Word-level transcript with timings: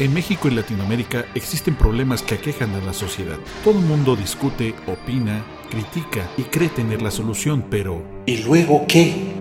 En 0.00 0.12
México 0.12 0.48
y 0.48 0.50
Latinoamérica 0.50 1.24
existen 1.36 1.76
problemas 1.76 2.20
que 2.20 2.34
aquejan 2.34 2.74
a 2.74 2.84
la 2.84 2.92
sociedad. 2.92 3.38
Todo 3.62 3.78
el 3.78 3.84
mundo 3.84 4.16
discute, 4.16 4.74
opina, 4.88 5.44
critica 5.70 6.28
y 6.36 6.42
cree 6.42 6.68
tener 6.68 7.00
la 7.00 7.12
solución, 7.12 7.66
pero 7.70 8.02
¿Y 8.26 8.38
luego 8.38 8.86
qué? 8.88 9.34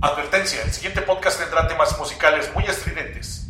Advertencia, 0.00 0.62
el 0.64 0.70
siguiente 0.70 1.02
podcast 1.02 1.38
tendrá 1.38 1.68
temas 1.68 1.98
musicales 1.98 2.50
muy 2.54 2.64
estridentes. 2.64 3.46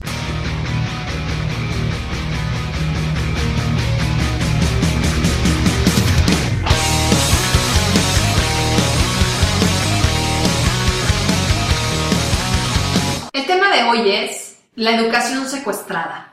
El 13.32 13.46
tema 13.46 13.71
de 13.71 13.82
hoy 13.84 14.10
es 14.10 14.44
la 14.77 14.91
educación 14.91 15.47
secuestrada. 15.47 16.33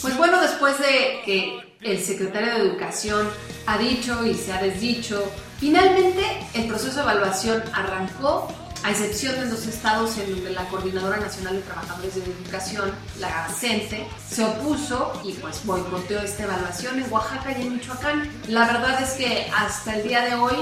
Pues 0.00 0.16
bueno, 0.16 0.40
después 0.40 0.78
de 0.78 1.20
que 1.24 1.76
el 1.82 1.98
secretario 1.98 2.54
de 2.54 2.60
Educación 2.60 3.28
ha 3.66 3.76
dicho 3.76 4.24
y 4.24 4.34
se 4.34 4.54
ha 4.54 4.62
desdicho, 4.62 5.30
finalmente 5.58 6.24
el 6.54 6.66
proceso 6.66 6.96
de 6.96 7.02
evaluación 7.02 7.62
arrancó, 7.74 8.48
a 8.84 8.90
excepción 8.90 9.34
de 9.36 9.48
dos 9.48 9.66
estados 9.66 10.18
en 10.18 10.30
donde 10.30 10.50
la 10.50 10.66
Coordinadora 10.68 11.18
Nacional 11.18 11.56
de 11.56 11.62
Trabajadores 11.62 12.14
de 12.14 12.22
Educación, 12.22 12.92
la 13.20 13.48
CENTE, 13.48 14.06
se 14.28 14.44
opuso 14.44 15.12
y 15.24 15.32
pues 15.34 15.64
boicoteó 15.64 16.20
esta 16.20 16.44
evaluación 16.44 16.98
en 17.00 17.12
Oaxaca 17.12 17.56
y 17.56 17.62
en 17.62 17.74
Michoacán. 17.74 18.30
La 18.48 18.66
verdad 18.66 19.00
es 19.02 19.12
que 19.12 19.50
hasta 19.56 19.96
el 19.96 20.08
día 20.08 20.22
de 20.22 20.34
hoy, 20.34 20.56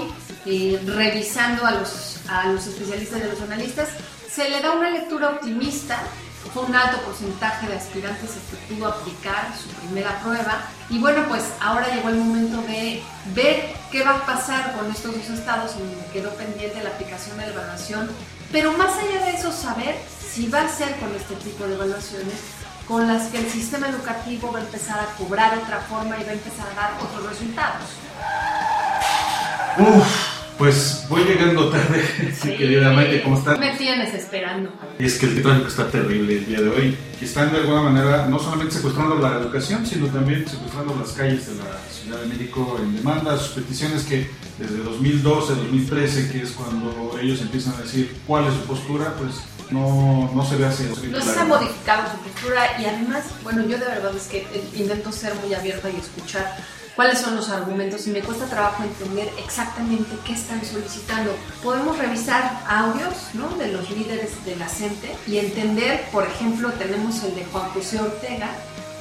eh, 0.44 0.80
revisando 0.86 1.64
a 1.64 1.72
los, 1.72 2.18
a 2.28 2.48
los 2.48 2.66
especialistas 2.66 3.20
y 3.20 3.22
a 3.22 3.26
los 3.26 3.40
analistas, 3.40 3.88
se 4.30 4.48
le 4.48 4.60
da 4.60 4.72
una 4.72 4.90
lectura 4.90 5.30
optimista 5.30 6.02
fue 6.48 6.64
un 6.64 6.74
alto 6.74 7.00
porcentaje 7.02 7.68
de 7.68 7.76
aspirantes 7.76 8.30
que 8.50 8.74
pudo 8.74 8.88
aplicar 8.88 9.52
su 9.56 9.68
primera 9.80 10.18
prueba. 10.20 10.62
Y 10.88 10.98
bueno, 10.98 11.24
pues 11.28 11.44
ahora 11.60 11.94
llegó 11.94 12.08
el 12.08 12.16
momento 12.16 12.62
de 12.62 13.02
ver 13.34 13.74
qué 13.92 14.02
va 14.02 14.16
a 14.16 14.26
pasar 14.26 14.76
con 14.76 14.90
estos 14.90 15.14
dos 15.14 15.38
estados 15.38 15.78
donde 15.78 16.04
quedó 16.12 16.30
pendiente 16.34 16.82
la 16.82 16.90
aplicación 16.90 17.38
de 17.38 17.46
la 17.46 17.52
evaluación. 17.52 18.10
Pero 18.50 18.72
más 18.72 18.96
allá 18.96 19.26
de 19.26 19.36
eso, 19.36 19.52
saber 19.52 19.96
si 20.34 20.48
va 20.48 20.62
a 20.62 20.68
ser 20.68 20.96
con 20.98 21.14
este 21.14 21.36
tipo 21.36 21.64
de 21.64 21.74
evaluaciones 21.74 22.34
con 22.88 23.06
las 23.06 23.28
que 23.28 23.38
el 23.38 23.48
sistema 23.48 23.88
educativo 23.88 24.50
va 24.50 24.58
a 24.58 24.62
empezar 24.62 24.98
a 24.98 25.06
cobrar 25.16 25.56
otra 25.56 25.78
forma 25.82 26.18
y 26.18 26.24
va 26.24 26.30
a 26.30 26.32
empezar 26.32 26.66
a 26.72 26.74
dar 26.74 26.92
otros 27.00 27.30
resultados. 27.30 27.84
Uf, 29.78 30.39
pues 30.60 31.06
voy 31.08 31.24
llegando 31.24 31.70
tarde, 31.70 32.04
sí, 32.38 32.54
querida 32.54 32.92
Maite, 32.92 33.22
¿cómo 33.22 33.38
estás? 33.38 33.58
Me 33.58 33.74
tienes 33.78 34.12
esperando. 34.12 34.70
Y 34.98 35.06
es 35.06 35.18
que 35.18 35.24
el 35.24 35.42
tráfico 35.42 35.68
está 35.68 35.88
terrible 35.88 36.36
el 36.36 36.44
día 36.44 36.60
de 36.60 36.68
hoy. 36.68 36.98
Están 37.18 37.50
de 37.50 37.60
alguna 37.60 37.80
manera 37.80 38.26
no 38.26 38.38
solamente 38.38 38.74
secuestrando 38.74 39.16
la 39.16 39.38
educación, 39.38 39.86
sino 39.86 40.08
también 40.08 40.46
secuestrando 40.46 40.94
las 41.00 41.12
calles 41.12 41.46
de 41.46 41.54
la 41.54 41.78
Ciudad 41.90 42.20
de 42.20 42.26
México 42.26 42.78
en 42.78 42.94
demanda, 42.94 43.38
sus 43.38 43.54
peticiones 43.54 44.02
que 44.04 44.28
desde 44.58 44.76
2012, 44.84 45.54
2013, 45.54 46.30
que 46.30 46.42
es 46.42 46.50
cuando 46.50 47.18
ellos 47.18 47.40
empiezan 47.40 47.76
a 47.76 47.80
decir 47.80 48.14
cuál 48.26 48.46
es 48.46 48.52
su 48.52 48.60
postura, 48.64 49.14
pues 49.16 49.36
no, 49.70 50.30
no 50.34 50.44
se 50.44 50.56
ve 50.56 50.66
así. 50.66 50.84
No 51.10 51.22
se 51.22 51.40
ha 51.40 51.44
modificado 51.46 52.02
su 52.12 52.18
postura 52.18 52.78
y 52.78 52.84
además, 52.84 53.24
bueno, 53.42 53.62
yo 53.62 53.78
de 53.78 53.86
verdad 53.86 54.14
es 54.14 54.26
que 54.26 54.46
intento 54.74 55.10
ser 55.10 55.34
muy 55.36 55.54
abierta 55.54 55.88
y 55.88 55.96
escuchar 55.96 56.54
cuáles 57.00 57.20
son 57.20 57.34
los 57.34 57.48
argumentos 57.48 58.06
y 58.08 58.10
me 58.10 58.20
cuesta 58.20 58.44
trabajo 58.44 58.82
entender 58.82 59.32
exactamente 59.38 60.10
qué 60.26 60.34
están 60.34 60.62
solicitando. 60.62 61.34
Podemos 61.62 61.96
revisar 61.96 62.60
audios 62.68 63.14
¿no? 63.32 63.48
de 63.56 63.72
los 63.72 63.88
líderes 63.90 64.44
de 64.44 64.54
la 64.56 64.68
CENTE 64.68 65.16
y 65.26 65.38
entender, 65.38 66.04
por 66.12 66.26
ejemplo, 66.26 66.70
tenemos 66.72 67.24
el 67.24 67.36
de 67.36 67.46
Juan 67.46 67.70
José 67.70 68.02
Ortega, 68.02 68.50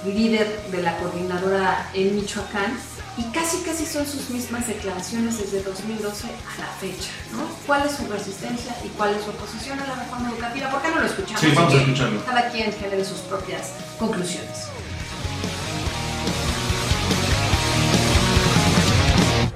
líder 0.06 0.48
de 0.72 0.82
la 0.82 0.98
coordinadora 0.98 1.90
en 1.94 2.16
Michoacán, 2.16 2.72
y 3.18 3.24
casi 3.34 3.58
casi 3.64 3.86
son 3.86 4.08
sus 4.08 4.30
mismas 4.30 4.66
declaraciones 4.66 5.38
desde 5.38 5.62
2012 5.62 6.28
a 6.28 6.62
la 6.62 6.68
fecha, 6.80 7.12
¿no? 7.34 7.50
¿Cuál 7.68 7.86
es 7.86 7.98
su 7.98 8.08
resistencia 8.08 8.78
y 8.86 8.88
cuál 8.96 9.14
es 9.14 9.24
su 9.26 9.32
oposición 9.32 9.78
a 9.78 9.86
la 9.86 9.96
reforma 9.96 10.32
educativa? 10.32 10.70
¿Por 10.72 10.82
qué 10.82 10.88
no 10.88 11.02
lo 11.02 11.06
escuchamos? 11.06 11.42
Sí, 11.42 11.52
vamos 11.54 11.74
a 11.74 11.78
escucharlo. 11.82 12.24
Cada 12.24 12.50
quien 12.50 12.72
genere 12.72 13.04
sus 13.04 13.20
propias 13.20 13.74
conclusiones. 13.98 14.69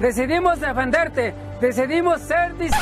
Decidimos 0.04 0.60
defenderte, 0.60 1.34
decidimos 1.62 2.20
ser 2.20 2.54
dis- 2.58 2.74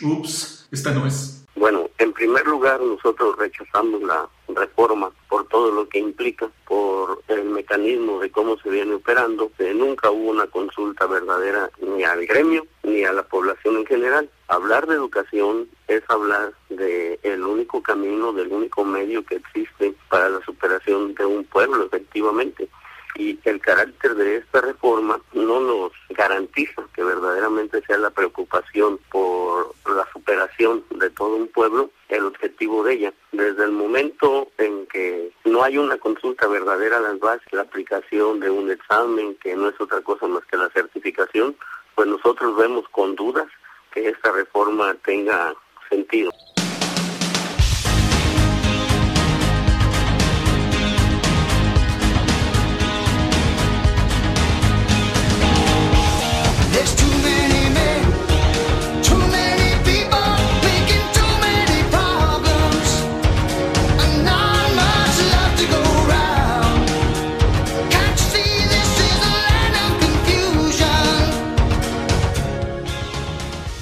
Ups, 0.00 0.66
esta 0.72 0.92
no 0.92 1.06
es. 1.06 1.44
Bueno, 1.56 1.90
en 1.98 2.10
primer 2.14 2.46
lugar 2.46 2.80
nosotros 2.80 3.36
rechazamos 3.36 4.00
la 4.00 4.26
reforma 4.48 5.10
por 5.28 5.46
todo 5.48 5.70
lo 5.70 5.86
que 5.90 5.98
implica, 5.98 6.48
por 6.66 7.20
el 7.28 7.44
mecanismo 7.50 8.18
de 8.18 8.30
cómo 8.30 8.56
se 8.56 8.70
viene 8.70 8.94
operando, 8.94 9.52
que 9.58 9.74
nunca 9.74 10.10
hubo 10.10 10.30
una 10.30 10.46
consulta 10.46 11.04
verdadera 11.06 11.68
ni 11.86 12.02
al 12.02 12.24
gremio 12.24 12.66
ni 12.82 13.04
a 13.04 13.12
la 13.12 13.24
población 13.24 13.76
en 13.76 13.84
general. 13.84 14.30
Hablar 14.48 14.86
de 14.86 14.94
educación 14.94 15.68
es 15.86 16.02
hablar 16.08 16.54
de 16.70 17.20
el 17.24 17.42
único 17.42 17.82
camino, 17.82 18.32
del 18.32 18.50
único 18.50 18.86
medio 18.86 19.22
que 19.26 19.34
existe 19.36 19.94
para 20.08 20.30
la 20.30 20.40
superación 20.46 21.14
de 21.14 21.26
un 21.26 21.44
pueblo, 21.44 21.84
efectivamente 21.84 22.70
y 23.16 23.38
el 23.44 23.60
carácter 23.60 24.14
de 24.14 24.36
esta 24.38 24.60
reforma 24.60 25.20
no 25.32 25.60
nos 25.60 25.92
garantiza 26.10 26.82
que 26.94 27.04
verdaderamente 27.04 27.82
sea 27.86 27.98
la 27.98 28.10
preocupación 28.10 28.98
por 29.10 29.74
la 29.86 30.06
superación 30.12 30.84
de 30.90 31.10
todo 31.10 31.36
un 31.36 31.48
pueblo 31.48 31.90
el 32.08 32.24
objetivo 32.24 32.84
de 32.84 32.94
ella. 32.94 33.14
Desde 33.32 33.64
el 33.64 33.72
momento 33.72 34.48
en 34.58 34.86
que 34.86 35.32
no 35.44 35.62
hay 35.62 35.78
una 35.78 35.96
consulta 35.98 36.46
verdadera 36.46 36.98
a 36.98 37.00
las 37.00 37.18
bases, 37.18 37.52
la 37.52 37.62
aplicación 37.62 38.40
de 38.40 38.50
un 38.50 38.70
examen 38.70 39.36
que 39.36 39.54
no 39.56 39.68
es 39.68 39.80
otra 39.80 40.00
cosa 40.00 40.26
más 40.26 40.44
que 40.46 40.56
la 40.56 40.70
certificación, 40.70 41.56
pues 41.94 42.08
nosotros 42.08 42.56
vemos 42.56 42.88
con 42.90 43.14
dudas 43.14 43.46
que 43.92 44.08
esta 44.08 44.32
reforma 44.32 44.94
tenga 45.04 45.54
sentido. 45.88 46.30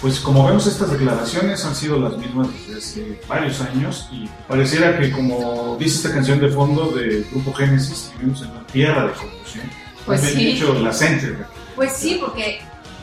Pues 0.03 0.19
como 0.19 0.45
vemos 0.45 0.67
estas 0.67 0.91
declaraciones 0.91 1.65
han 1.65 1.77
sido 1.77 1.97
las 1.97 2.17
mismas 2.17 2.49
desde 2.53 2.77
hace 2.77 3.21
varios 3.29 3.61
años 3.61 4.09
y 4.11 4.29
pareciera 4.49 4.99
que 4.99 5.13
como 5.13 5.77
dice 5.79 5.99
esta 5.99 6.13
canción 6.13 6.41
de 6.41 6.49
fondo 6.49 6.91
de 6.91 7.25
Grupo 7.31 7.53
Génesis, 7.53 8.13
vivimos 8.19 8.43
en 8.43 8.51
una 8.51 8.67
tierra 8.67 9.07
de 9.07 9.13
confusión. 9.13 9.71
Pues 10.05 10.21
sí. 10.23 10.45
dicho, 10.45 10.75
la 10.75 10.93
centro. 10.93 11.47
Pues 11.77 11.93
sí, 11.93 12.19
porque 12.21 12.61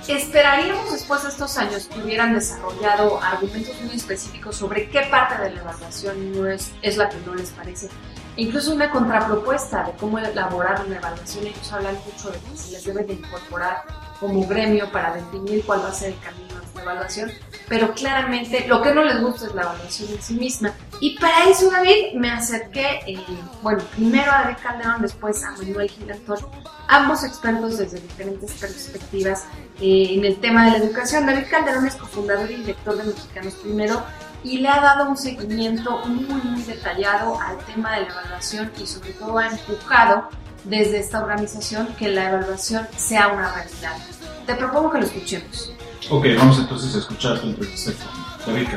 esperaríamos 0.10 0.92
después 0.92 1.24
de 1.24 1.30
estos 1.30 1.58
años 1.58 1.88
que 1.88 2.02
hubieran 2.02 2.34
desarrollado 2.34 3.24
argumentos 3.24 3.80
muy 3.82 3.96
específicos 3.96 4.58
sobre 4.58 4.90
qué 4.90 5.04
parte 5.10 5.42
de 5.42 5.52
la 5.52 5.62
evaluación 5.62 6.34
no 6.34 6.48
es, 6.48 6.74
es 6.82 6.98
la 6.98 7.08
que 7.08 7.16
no 7.26 7.34
les 7.34 7.52
parece. 7.52 7.88
E 8.36 8.42
incluso 8.42 8.74
una 8.74 8.92
contrapropuesta 8.92 9.86
de 9.86 9.94
cómo 9.94 10.20
elaborar 10.20 10.84
una 10.86 10.98
evaluación. 10.98 11.48
Ellos 11.48 11.72
hablan 11.72 11.96
mucho 12.06 12.30
de 12.30 12.40
que 12.40 12.58
se 12.58 12.72
les 12.72 12.84
debe 12.84 13.06
de 13.06 13.14
incorporar 13.14 13.84
como 14.20 14.46
gremio 14.46 14.92
para 14.92 15.14
definir 15.14 15.64
cuál 15.64 15.82
va 15.82 15.90
a 15.90 15.94
ser 15.94 16.10
el 16.10 16.20
camino 16.20 16.49
evaluación. 16.82 17.32
Pero 17.68 17.94
claramente 17.94 18.68
lo 18.68 18.82
que 18.82 18.94
no 18.94 19.04
les 19.04 19.22
gusta 19.22 19.48
es 19.48 19.56
la 19.56 19.64
evaluación 19.64 20.10
en 20.10 20.22
sí 20.22 20.34
misma. 20.34 20.74
Y 21.00 21.18
para 21.20 21.46
eso, 21.46 21.70
David, 21.70 22.14
me 22.16 22.32
acerqué, 22.32 23.00
eh, 23.08 23.24
bueno, 23.62 23.84
primero 23.96 24.32
a 24.32 24.44
David 24.44 24.58
Calderón, 24.62 25.02
después 25.02 25.44
a 25.44 25.52
Manuel 25.52 25.90
Gilantor, 25.90 26.50
ambos 26.88 27.24
expertos 27.24 27.78
desde 27.78 28.02
diferentes 28.02 28.52
perspectivas 28.54 29.46
eh, 29.80 30.10
en 30.12 30.26
el 30.26 30.40
tema 30.40 30.66
de 30.66 30.72
la 30.72 30.86
educación. 30.86 31.26
David 31.26 31.46
Calderón 31.50 31.86
es 31.86 31.96
cofundador 31.96 32.50
y 32.52 32.56
director 32.56 32.98
de 32.98 33.04
Mexicanos 33.04 33.54
Primero 33.56 34.04
y 34.44 34.60
le 34.60 34.70
ha 34.70 34.80
dado 34.80 35.10
un 35.10 35.18
seguimiento 35.18 36.00
muy, 36.06 36.42
muy 36.42 36.62
detallado 36.64 37.40
al 37.40 37.58
tema 37.66 37.96
de 37.96 38.02
la 38.02 38.08
evaluación 38.08 38.72
y 38.78 38.88
sobre 38.88 39.12
todo 39.14 39.38
ha 39.38 39.48
empujado 39.48 40.30
desde 40.64 41.00
esta 41.00 41.22
organización 41.22 41.88
que 41.98 42.10
la 42.10 42.30
evaluación 42.30 42.88
sea 42.96 43.30
una 43.30 43.54
realidad. 43.54 43.98
Te 44.46 44.56
propongo 44.56 44.92
que 44.92 45.00
lo 45.00 45.06
escuchemos. 45.06 45.74
Ok, 46.08 46.26
vamos 46.38 46.58
entonces 46.58 46.96
a 46.96 47.00
escuchar 47.00 47.40
tu 47.40 47.48
entrevista 47.48 47.92
con 47.92 48.56
David 48.56 48.68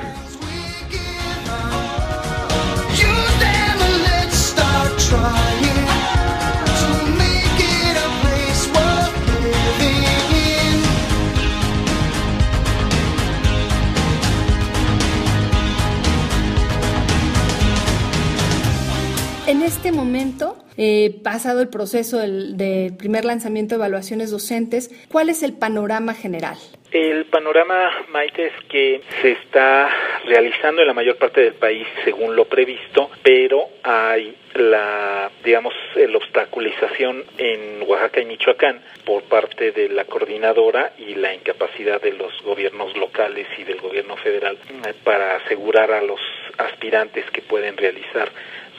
En 19.46 19.62
este 19.62 19.92
momento, 19.92 20.56
eh, 20.76 21.20
pasado 21.22 21.60
el 21.60 21.68
proceso 21.68 22.18
del, 22.18 22.56
del 22.56 22.94
primer 22.94 23.24
lanzamiento 23.24 23.74
de 23.74 23.76
evaluaciones 23.76 24.30
docentes, 24.30 24.90
¿cuál 25.10 25.28
es 25.28 25.42
el 25.42 25.52
panorama 25.52 26.14
general? 26.14 26.58
El 26.92 27.24
panorama, 27.24 27.90
Maite, 28.08 28.48
es 28.48 28.64
que 28.68 29.00
se 29.22 29.30
está 29.30 29.88
realizando 30.26 30.82
en 30.82 30.88
la 30.88 30.92
mayor 30.92 31.16
parte 31.16 31.40
del 31.40 31.54
país 31.54 31.86
según 32.04 32.36
lo 32.36 32.44
previsto, 32.44 33.10
pero 33.22 33.66
hay 33.82 34.36
la, 34.52 35.30
digamos, 35.42 35.72
la 35.94 36.18
obstaculización 36.18 37.24
en 37.38 37.82
Oaxaca 37.86 38.20
y 38.20 38.26
Michoacán 38.26 38.82
por 39.06 39.22
parte 39.22 39.72
de 39.72 39.88
la 39.88 40.04
coordinadora 40.04 40.92
y 40.98 41.14
la 41.14 41.32
incapacidad 41.32 41.98
de 41.98 42.12
los 42.12 42.42
gobiernos 42.42 42.94
locales 42.98 43.46
y 43.56 43.64
del 43.64 43.80
gobierno 43.80 44.18
federal 44.18 44.58
para 45.02 45.36
asegurar 45.36 45.92
a 45.92 46.02
los 46.02 46.20
aspirantes 46.58 47.24
que 47.30 47.40
pueden 47.40 47.78
realizar 47.78 48.30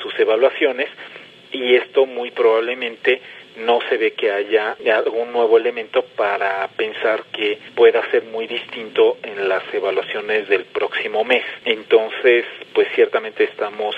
sus 0.03 0.13
evaluaciones. 0.19 0.87
Y 1.51 1.75
esto 1.75 2.05
muy 2.05 2.29
probablemente 2.29 3.21
no 3.57 3.79
se 3.89 3.97
ve 3.97 4.11
que 4.11 4.31
haya 4.31 4.75
algún 4.93 5.31
nuevo 5.31 5.57
elemento 5.57 6.03
para 6.15 6.67
pensar 6.69 7.23
que 7.31 7.59
pueda 7.75 8.03
ser 8.11 8.23
muy 8.23 8.47
distinto 8.47 9.17
en 9.23 9.47
las 9.47 9.63
evaluaciones 9.73 10.47
del 10.49 10.65
próximo 10.65 11.23
mes. 11.23 11.43
Entonces, 11.65 12.45
pues 12.73 12.87
ciertamente 12.95 13.43
estamos 13.43 13.95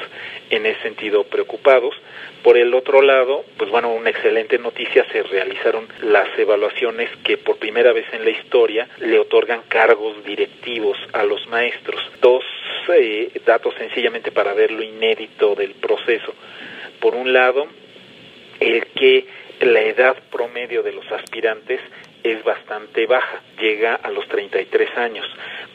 en 0.50 0.66
ese 0.66 0.82
sentido 0.82 1.24
preocupados. 1.24 1.96
Por 2.44 2.58
el 2.58 2.74
otro 2.74 3.02
lado, 3.02 3.44
pues 3.58 3.72
bueno, 3.72 3.92
una 3.94 4.12
excelente 4.12 4.60
noticia, 4.60 5.06
se 5.12 5.24
realizaron 5.24 5.88
las 6.02 6.28
evaluaciones 6.38 7.10
que 7.24 7.38
por 7.38 7.58
primera 7.58 7.92
vez 7.92 8.06
en 8.14 8.24
la 8.24 8.32
historia 8.32 8.88
le 9.00 9.18
otorgan 9.20 9.62
cargos 9.68 10.24
directivos 10.24 10.98
a 11.14 11.24
los 11.24 11.48
maestros. 11.48 12.00
Dos 12.22 12.44
eh, 12.94 13.32
datos 13.46 13.74
sencillamente 13.80 14.32
para 14.32 14.54
ver 14.54 14.72
lo 14.72 14.84
inédito 14.84 15.56
del 15.56 15.72
proceso. 15.72 16.34
Por 17.00 17.16
un 17.16 17.34
lado, 17.34 17.68
el 18.60 18.86
que 18.88 19.26
la 19.62 19.82
edad 19.82 20.16
promedio 20.32 20.84
de 20.84 20.92
los 20.92 21.10
aspirantes 21.12 21.80
es 22.26 22.44
bastante 22.44 23.06
baja, 23.06 23.42
llega 23.60 23.96
a 23.96 24.10
los 24.10 24.28
33 24.28 24.98
años, 24.98 25.26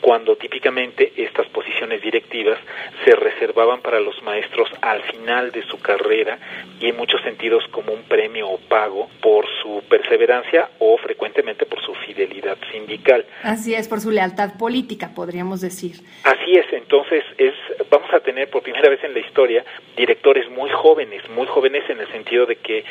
cuando 0.00 0.36
típicamente 0.36 1.12
estas 1.16 1.46
posiciones 1.48 2.02
directivas 2.02 2.58
se 3.04 3.14
reservaban 3.14 3.80
para 3.80 4.00
los 4.00 4.20
maestros 4.22 4.68
al 4.80 5.02
final 5.02 5.52
de 5.52 5.62
su 5.62 5.78
carrera 5.80 6.38
y 6.80 6.88
en 6.88 6.96
muchos 6.96 7.22
sentidos 7.22 7.62
como 7.70 7.92
un 7.92 8.02
premio 8.02 8.48
o 8.48 8.58
pago 8.58 9.08
por 9.22 9.46
su 9.62 9.82
perseverancia 9.88 10.70
o 10.78 10.96
frecuentemente 10.98 11.66
por 11.66 11.80
su 11.84 11.94
fidelidad 11.94 12.56
sindical. 12.72 13.24
Así 13.42 13.74
es, 13.74 13.88
por 13.88 14.00
su 14.00 14.10
lealtad 14.10 14.58
política, 14.58 15.12
podríamos 15.14 15.60
decir. 15.60 15.96
Así 16.24 16.56
es, 16.56 16.66
entonces 16.72 17.24
es 17.38 17.54
vamos 17.90 18.12
a 18.12 18.20
tener 18.20 18.50
por 18.50 18.62
primera 18.62 18.88
vez 18.88 19.02
en 19.04 19.14
la 19.14 19.20
historia 19.20 19.64
directores 19.96 20.50
muy 20.50 20.70
jóvenes, 20.70 21.22
muy 21.30 21.46
jóvenes 21.46 21.88
en 21.88 22.00
el 22.00 22.08
sentido 22.08 22.46
de 22.46 22.56
que 22.56 22.84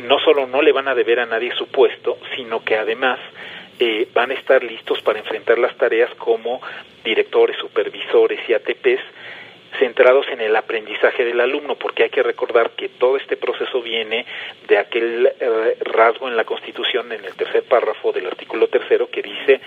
no 0.00 0.18
solo 0.20 0.46
no 0.46 0.62
le 0.62 0.72
van 0.72 0.88
a 0.88 0.94
deber 0.94 1.20
a 1.20 1.26
nadie 1.26 1.52
su 1.56 1.66
puesto, 1.66 2.18
sino 2.36 2.64
que 2.64 2.76
además 2.76 2.91
eh, 3.78 4.08
van 4.14 4.30
a 4.30 4.34
estar 4.34 4.62
listos 4.62 5.00
para 5.02 5.18
enfrentar 5.18 5.58
las 5.58 5.76
tareas 5.76 6.14
como 6.16 6.60
directores, 7.04 7.56
supervisores 7.58 8.40
y 8.48 8.54
ATPs 8.54 9.02
centrados 9.78 10.26
en 10.28 10.40
el 10.40 10.54
aprendizaje 10.54 11.24
del 11.24 11.40
alumno, 11.40 11.76
porque 11.76 12.04
hay 12.04 12.10
que 12.10 12.22
recordar 12.22 12.70
que 12.70 12.88
todo 12.90 13.16
este 13.16 13.36
proceso 13.36 13.80
viene 13.82 14.26
de 14.68 14.78
aquel 14.78 15.32
eh, 15.40 15.76
rasgo 15.80 16.28
en 16.28 16.36
la 16.36 16.44
Constitución, 16.44 17.10
en 17.12 17.24
el 17.24 17.34
tercer 17.34 17.64
párrafo 17.64 18.12
del 18.12 18.26
artículo 18.26 18.68
tercero, 18.68 19.08
que 19.10 19.22
dice 19.22 19.60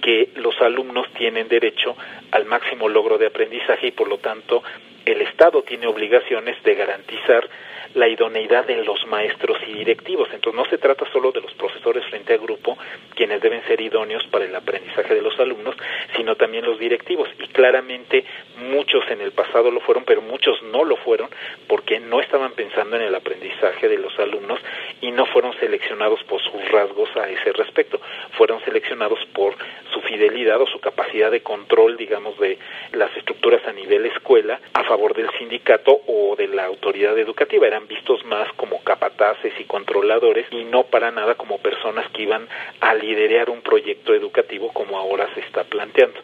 que 0.00 0.30
los 0.36 0.58
alumnos 0.60 1.06
tienen 1.12 1.48
derecho 1.48 1.96
al 2.30 2.46
máximo 2.46 2.88
logro 2.88 3.18
de 3.18 3.26
aprendizaje 3.26 3.88
y 3.88 3.92
por 3.92 4.08
lo 4.08 4.18
tanto 4.18 4.62
el 5.04 5.22
Estado 5.22 5.62
tiene 5.62 5.86
obligaciones 5.86 6.62
de 6.62 6.74
garantizar 6.74 7.48
la 7.94 8.06
idoneidad 8.08 8.66
de 8.66 8.84
los 8.84 9.04
maestros 9.06 9.58
y 9.66 9.72
directivos. 9.72 10.28
Entonces 10.32 10.54
no 10.54 10.68
se 10.70 10.78
trata 10.78 11.10
solo 11.12 11.32
de 11.32 11.40
los 11.40 11.52
profesores 11.54 12.04
frente 12.06 12.34
a 12.34 12.36
grupo, 12.36 12.78
quienes 13.14 13.40
deben 13.40 13.62
ser 13.64 13.80
idóneos 13.80 14.24
para 14.28 14.44
el 14.44 14.54
aprendizaje 14.54 15.14
de 15.14 15.22
los 15.22 15.38
alumnos, 15.40 15.74
sino 16.16 16.36
también 16.36 16.64
los 16.64 16.78
directivos. 16.78 17.28
Y 17.38 17.48
claramente 17.48 18.24
muchos 18.70 19.04
en 19.10 19.20
el 19.20 19.32
pasado 19.32 19.70
lo 19.70 19.80
fueron, 19.80 20.04
pero 20.04 20.22
muchos 20.22 20.62
no 20.62 20.84
lo 20.84 20.96
fueron 20.96 21.28
porque 21.66 21.98
no 21.98 22.20
estaban 22.20 22.52
pensando 22.52 22.96
en 22.96 23.02
el 23.02 23.14
aprendizaje 23.14 23.88
de 23.88 23.98
los 23.98 24.16
alumnos 24.18 24.60
y 25.00 25.10
no 25.10 25.26
fueron 25.26 25.58
seleccionados 25.58 26.22
por 26.24 26.40
sus 26.40 26.68
rasgos 26.70 27.08
a 27.16 27.28
ese 27.28 27.52
respecto. 27.52 28.00
Fueron 28.32 28.62
seleccionados 28.64 29.18
por 29.32 29.54
su 29.92 29.99
fidelidad 30.10 30.60
o 30.60 30.66
su 30.66 30.80
capacidad 30.80 31.30
de 31.30 31.42
control, 31.42 31.96
digamos, 31.96 32.36
de 32.40 32.58
las 32.92 33.16
estructuras 33.16 33.64
a 33.66 33.72
nivel 33.72 34.06
escuela 34.06 34.58
a 34.74 34.82
favor 34.82 35.14
del 35.14 35.30
sindicato 35.38 36.00
o 36.08 36.34
de 36.36 36.48
la 36.48 36.64
autoridad 36.64 37.16
educativa. 37.16 37.66
Eran 37.66 37.86
vistos 37.86 38.24
más 38.24 38.52
como 38.54 38.82
capataces 38.82 39.52
y 39.60 39.64
controladores 39.64 40.46
y 40.50 40.64
no 40.64 40.82
para 40.82 41.12
nada 41.12 41.36
como 41.36 41.58
personas 41.58 42.10
que 42.10 42.22
iban 42.22 42.48
a 42.80 42.94
liderar 42.94 43.50
un 43.50 43.62
proyecto 43.62 44.12
educativo 44.12 44.72
como 44.72 44.98
ahora 44.98 45.28
se 45.34 45.40
está 45.40 45.62
planteando. 45.62 46.18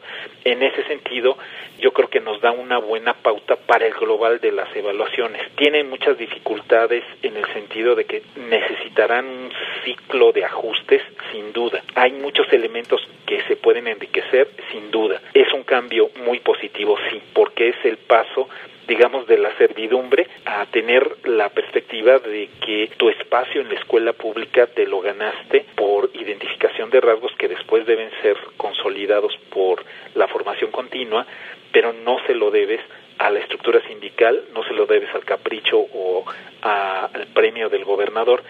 En 0.44 0.62
ese 0.62 0.82
sentido, 0.84 1.36
yo 1.78 1.92
creo 1.92 2.08
que 2.08 2.20
nos 2.20 2.40
da 2.40 2.50
una 2.50 2.78
buena 2.78 3.14
pauta 3.14 3.56
para 3.56 3.86
el 3.86 3.94
global 3.94 4.40
de 4.40 4.52
las 4.52 4.74
evaluaciones. 4.74 5.42
Tienen 5.56 5.88
muchas 5.90 6.16
dificultades 6.18 7.04
en 7.22 7.36
el 7.36 7.46
sentido 7.52 7.94
de 7.94 8.04
que 8.04 8.22
necesitarán 8.48 9.26
un 9.26 9.52
ciclo 9.84 10.32
de 10.32 10.44
ajustes, 10.44 11.02
sin 11.32 11.52
duda. 11.52 11.82
Hay 11.94 12.12
muchos 12.12 12.50
elementos 12.52 13.00
que 13.26 13.42
se 13.42 13.56
pueden 13.56 13.75
enriquecer, 13.78 14.48
sin 14.70 14.90
duda. 14.90 15.20
Es 15.34 15.52
un 15.52 15.62
cambio 15.64 16.10
muy 16.24 16.40
positivo, 16.40 16.96
sí, 17.10 17.20
porque 17.32 17.68
es 17.68 17.84
el 17.84 17.96
paso 17.98 18.48
digamos, 18.86 19.26
de 19.26 19.38
la 19.38 19.56
servidumbre 19.56 20.26
a 20.44 20.64
tener 20.66 21.16
la 21.24 21.48
perspectiva 21.48 22.18
de 22.18 22.48
que 22.64 22.90
tu 22.96 23.08
espacio 23.08 23.60
en 23.60 23.68
la 23.68 23.74
escuela 23.74 24.12
pública 24.12 24.66
te 24.68 24.86
lo 24.86 25.00
ganaste 25.00 25.66
por 25.74 26.10
identificación 26.14 26.90
de 26.90 27.00
rasgos 27.00 27.32
que 27.36 27.48
después 27.48 27.84
deben 27.86 28.10
ser 28.22 28.36
consolidados 28.56 29.36
por 29.50 29.84
la 30.14 30.28
formación 30.28 30.70
continua, 30.70 31.26
pero 31.72 31.92
no 31.92 32.18
se 32.26 32.34
lo 32.34 32.50
debes 32.50 32.80
a 33.18 33.30
la 33.30 33.40
estructura 33.40 33.80
sindical, 33.86 34.44
no 34.52 34.62
se 34.64 34.72
lo 34.72 34.86
debes 34.86 35.14
al 35.14 35.24
capricho 35.24 35.78
o 35.78 36.24
al 36.62 37.26
premio 37.28 37.68
del 37.68 37.84
gobernador, 37.84 38.42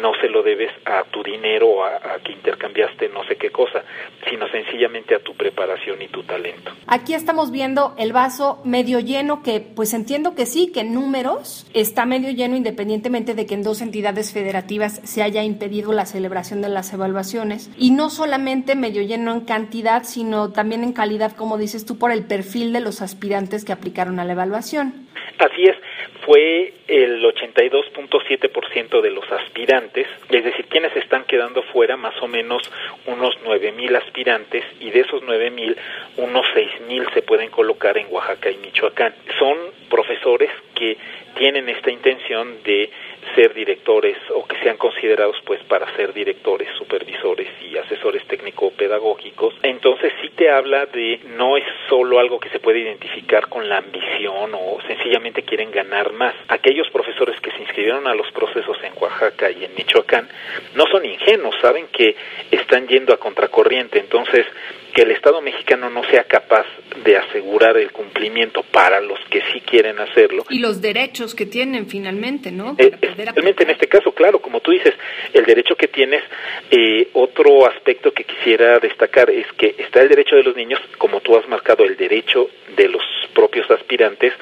no 0.00 0.12
se 0.20 0.28
lo 0.28 0.42
debes 0.42 0.70
a 0.84 1.04
tu 1.04 1.22
dinero 1.22 1.68
o 1.68 1.84
a, 1.84 1.96
a 1.96 2.18
que 2.22 2.32
intercambiaste 2.32 3.08
no 3.08 3.24
sé 3.24 3.36
qué 3.36 3.50
cosa, 3.50 3.82
sino 4.28 4.48
sencillamente 4.48 5.14
a 5.14 5.20
tu 5.20 5.34
preparación 5.34 6.00
y 6.02 6.08
tu 6.08 6.22
talento. 6.22 6.72
Aquí 6.86 7.14
estamos 7.14 7.50
viendo 7.50 7.94
el 7.98 8.12
vaso 8.12 8.60
medio 8.64 9.00
lleno, 9.00 9.42
que 9.42 9.60
pues 9.60 9.94
entiendo 9.94 10.34
que 10.34 10.46
sí, 10.46 10.70
que 10.72 10.80
en 10.80 10.94
números 10.94 11.66
está 11.74 12.04
medio 12.04 12.30
lleno 12.30 12.56
independientemente 12.56 13.34
de 13.34 13.46
que 13.46 13.54
en 13.54 13.62
dos 13.62 13.80
entidades 13.80 14.32
federativas 14.32 15.00
se 15.04 15.22
haya 15.22 15.42
impedido 15.42 15.92
la 15.92 16.06
celebración 16.06 16.62
de 16.62 16.68
las 16.68 16.92
evaluaciones. 16.92 17.70
Y 17.78 17.90
no 17.90 18.10
solamente 18.10 18.74
medio 18.74 19.02
lleno 19.02 19.32
en 19.32 19.40
cantidad, 19.40 20.04
sino 20.04 20.52
también 20.52 20.84
en 20.84 20.92
calidad, 20.92 21.32
como 21.32 21.58
dices 21.58 21.84
tú, 21.84 21.98
por 21.98 22.12
el 22.12 22.24
perfil 22.24 22.72
de 22.72 22.80
los 22.80 23.02
aspirantes 23.02 23.64
que 23.64 23.72
aplicaron 23.72 24.11
a 24.18 24.24
la 24.24 24.32
evaluación. 24.32 25.08
Así 25.38 25.64
es, 25.64 25.76
fue 26.24 26.72
el 26.86 27.24
82.7% 27.24 29.00
de 29.00 29.10
los 29.10 29.30
aspirantes, 29.32 30.06
es 30.28 30.44
decir, 30.44 30.66
quienes 30.66 30.94
están 30.96 31.24
quedando 31.24 31.62
fuera, 31.64 31.96
más 31.96 32.14
o 32.22 32.28
menos 32.28 32.62
unos 33.06 33.34
9.000 33.44 33.96
aspirantes, 33.96 34.64
y 34.78 34.90
de 34.90 35.00
esos 35.00 35.22
9.000, 35.22 35.76
unos 36.18 36.46
6.000 36.54 37.12
se 37.14 37.22
pueden 37.22 37.50
colocar 37.50 37.98
en 37.98 38.06
Oaxaca 38.10 38.50
y 38.50 38.56
Michoacán. 38.58 39.14
Son 39.38 39.56
profesores 39.88 40.50
que 40.82 40.98
tienen 41.36 41.68
esta 41.68 41.92
intención 41.92 42.60
de 42.64 42.90
ser 43.36 43.54
directores 43.54 44.16
o 44.34 44.44
que 44.44 44.58
sean 44.64 44.76
considerados 44.76 45.36
pues 45.44 45.62
para 45.64 45.94
ser 45.94 46.12
directores, 46.12 46.68
supervisores 46.76 47.48
y 47.70 47.76
asesores 47.78 48.26
técnico-pedagógicos. 48.26 49.54
Entonces 49.62 50.12
sí 50.20 50.30
te 50.30 50.50
habla 50.50 50.86
de 50.86 51.20
no 51.36 51.56
es 51.56 51.64
solo 51.88 52.18
algo 52.18 52.40
que 52.40 52.48
se 52.48 52.58
puede 52.58 52.80
identificar 52.80 53.48
con 53.48 53.68
la 53.68 53.78
ambición 53.78 54.50
o 54.54 54.78
sencillamente 54.88 55.44
quieren 55.44 55.70
ganar 55.70 56.12
más. 56.12 56.34
Aquellos 56.48 56.90
profesores 56.90 57.40
que 57.40 57.52
se 57.52 57.60
inscribieron 57.60 58.08
a 58.08 58.14
los 58.14 58.30
procesos 58.32 58.76
en 58.82 58.92
Oaxaca 59.00 59.52
y 59.52 59.64
en 59.64 59.74
Michoacán 59.76 60.28
no 60.74 60.84
son 60.90 61.04
ingenuos, 61.04 61.54
saben 61.62 61.86
que 61.92 62.16
están 62.50 62.88
yendo 62.88 63.14
a 63.14 63.18
contracorriente, 63.18 64.00
entonces 64.00 64.46
que 64.92 65.02
el 65.02 65.10
Estado 65.12 65.40
mexicano 65.40 65.88
no 65.88 66.04
sea 66.04 66.24
capaz 66.24 66.66
de 67.04 67.16
asegurar 67.16 67.76
el 67.78 67.90
cumplimiento 67.92 68.62
para 68.62 69.00
los 69.00 69.18
que 69.30 69.42
sí 69.52 69.60
quieren 69.60 69.98
hacerlo, 69.98 70.44
derechos 70.80 71.34
que 71.34 71.46
tienen 71.46 71.86
finalmente, 71.86 72.50
¿no? 72.50 72.74
eh, 72.78 72.90
Para 72.90 73.32
poder 73.32 73.54
en 73.62 73.70
este 73.70 73.86
caso, 73.86 74.12
claro, 74.12 74.40
como 74.40 74.60
tú 74.60 74.70
dices, 74.70 74.94
el 75.32 75.44
derecho 75.44 75.76
que 75.76 75.88
tienes, 75.88 76.22
eh, 76.70 77.08
otro 77.12 77.66
aspecto 77.66 78.12
que 78.12 78.24
quisiera 78.24 78.78
destacar 78.78 79.30
es 79.30 79.46
que 79.56 79.74
está 79.78 80.00
el 80.02 80.08
derecho 80.08 80.36
de 80.36 80.42
los 80.42 80.56
niños, 80.56 80.80
como 80.98 81.20
tú 81.20 81.36
has 81.36 81.48
marcado, 81.48 81.84
el 81.84 81.96
derecho 81.96 82.48
de 82.76 82.88
los 82.88 83.02
propios 83.34 83.70
aspirantes, 83.70 84.32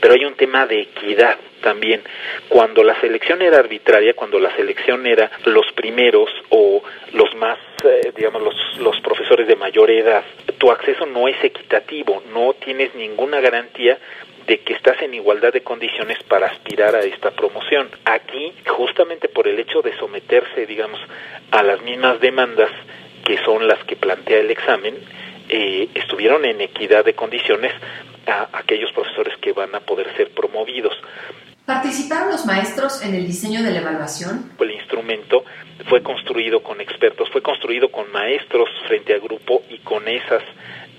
pero 0.00 0.14
hay 0.14 0.24
un 0.24 0.34
tema 0.34 0.66
de 0.66 0.82
equidad 0.82 1.38
también. 1.62 2.02
Cuando 2.48 2.82
la 2.82 2.98
selección 3.00 3.42
era 3.42 3.58
arbitraria, 3.58 4.14
cuando 4.14 4.38
la 4.38 4.54
selección 4.56 5.06
era 5.06 5.30
los 5.44 5.70
primeros 5.72 6.30
o 6.50 6.82
los 7.12 7.34
más, 7.36 7.58
eh, 7.84 8.12
digamos, 8.16 8.42
los, 8.42 8.54
los 8.78 9.00
profesores 9.00 9.46
de 9.48 9.56
mayor 9.56 9.90
edad, 9.90 10.24
tu 10.58 10.70
acceso 10.70 11.06
no 11.06 11.28
es 11.28 11.36
equitativo, 11.42 12.22
no 12.32 12.54
tienes 12.54 12.94
ninguna 12.94 13.40
garantía 13.40 13.98
de 14.48 14.60
que 14.60 14.72
estás 14.72 15.00
en 15.02 15.12
igualdad 15.12 15.52
de 15.52 15.62
condiciones 15.62 16.18
para 16.24 16.46
aspirar 16.46 16.96
a 16.96 17.00
esta 17.00 17.30
promoción. 17.30 17.88
Aquí, 18.06 18.54
justamente 18.66 19.28
por 19.28 19.46
el 19.46 19.58
hecho 19.58 19.82
de 19.82 19.96
someterse, 19.98 20.66
digamos, 20.66 20.98
a 21.50 21.62
las 21.62 21.82
mismas 21.82 22.18
demandas 22.20 22.70
que 23.26 23.36
son 23.44 23.68
las 23.68 23.84
que 23.84 23.94
plantea 23.94 24.38
el 24.38 24.50
examen, 24.50 24.96
eh, 25.50 25.88
estuvieron 25.94 26.46
en 26.46 26.62
equidad 26.62 27.04
de 27.04 27.14
condiciones 27.14 27.72
a 28.26 28.48
aquellos 28.54 28.90
profesores 28.92 29.36
que 29.38 29.52
van 29.52 29.74
a 29.74 29.80
poder 29.80 30.14
ser 30.16 30.30
promovidos. 30.30 30.94
¿Participaron 31.66 32.30
los 32.30 32.46
maestros 32.46 33.02
en 33.02 33.14
el 33.14 33.26
diseño 33.26 33.62
de 33.62 33.70
la 33.70 33.80
evaluación? 33.80 34.52
El 34.58 34.70
instrumento 34.70 35.44
fue 35.90 36.02
construido 36.02 36.62
con 36.62 36.80
expertos, 36.80 37.28
fue 37.30 37.42
construido 37.42 37.92
con 37.92 38.10
maestros 38.10 38.70
frente 38.86 39.14
a 39.14 39.18
grupo 39.18 39.62
y 39.68 39.76
con 39.80 40.08
esas 40.08 40.42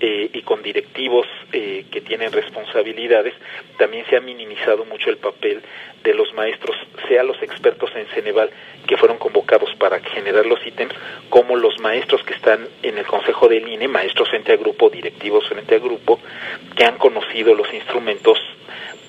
eh, 0.00 0.30
y 0.32 0.42
con 0.42 0.62
directivos 0.62 1.26
eh, 1.52 1.84
que 1.90 2.00
tienen 2.00 2.32
responsabilidades. 2.32 3.34
También 3.76 4.06
se 4.06 4.16
ha 4.16 4.20
minimizado 4.20 4.84
mucho 4.86 5.10
el 5.10 5.18
papel 5.18 5.62
de 6.02 6.14
los 6.14 6.32
maestros, 6.32 6.74
sea 7.06 7.22
los 7.22 7.42
expertos 7.42 7.90
en 7.94 8.06
Ceneval 8.06 8.50
que 8.86 8.96
fueron 8.96 9.18
convocados 9.18 9.74
para 9.76 10.00
generar 10.00 10.46
los 10.46 10.66
ítems, 10.66 10.94
como 11.28 11.54
los 11.56 11.78
maestros 11.80 12.22
que 12.24 12.34
están 12.34 12.66
en 12.82 12.96
el 12.96 13.06
Consejo 13.06 13.48
del 13.48 13.68
INE, 13.68 13.88
maestros 13.88 14.30
frente 14.30 14.52
a 14.52 14.56
grupo, 14.56 14.88
directivos 14.88 15.46
frente 15.48 15.74
a 15.74 15.78
grupo, 15.78 16.18
que 16.76 16.84
han 16.84 16.96
conocido 16.96 17.54
los 17.54 17.72
instrumentos 17.74 18.38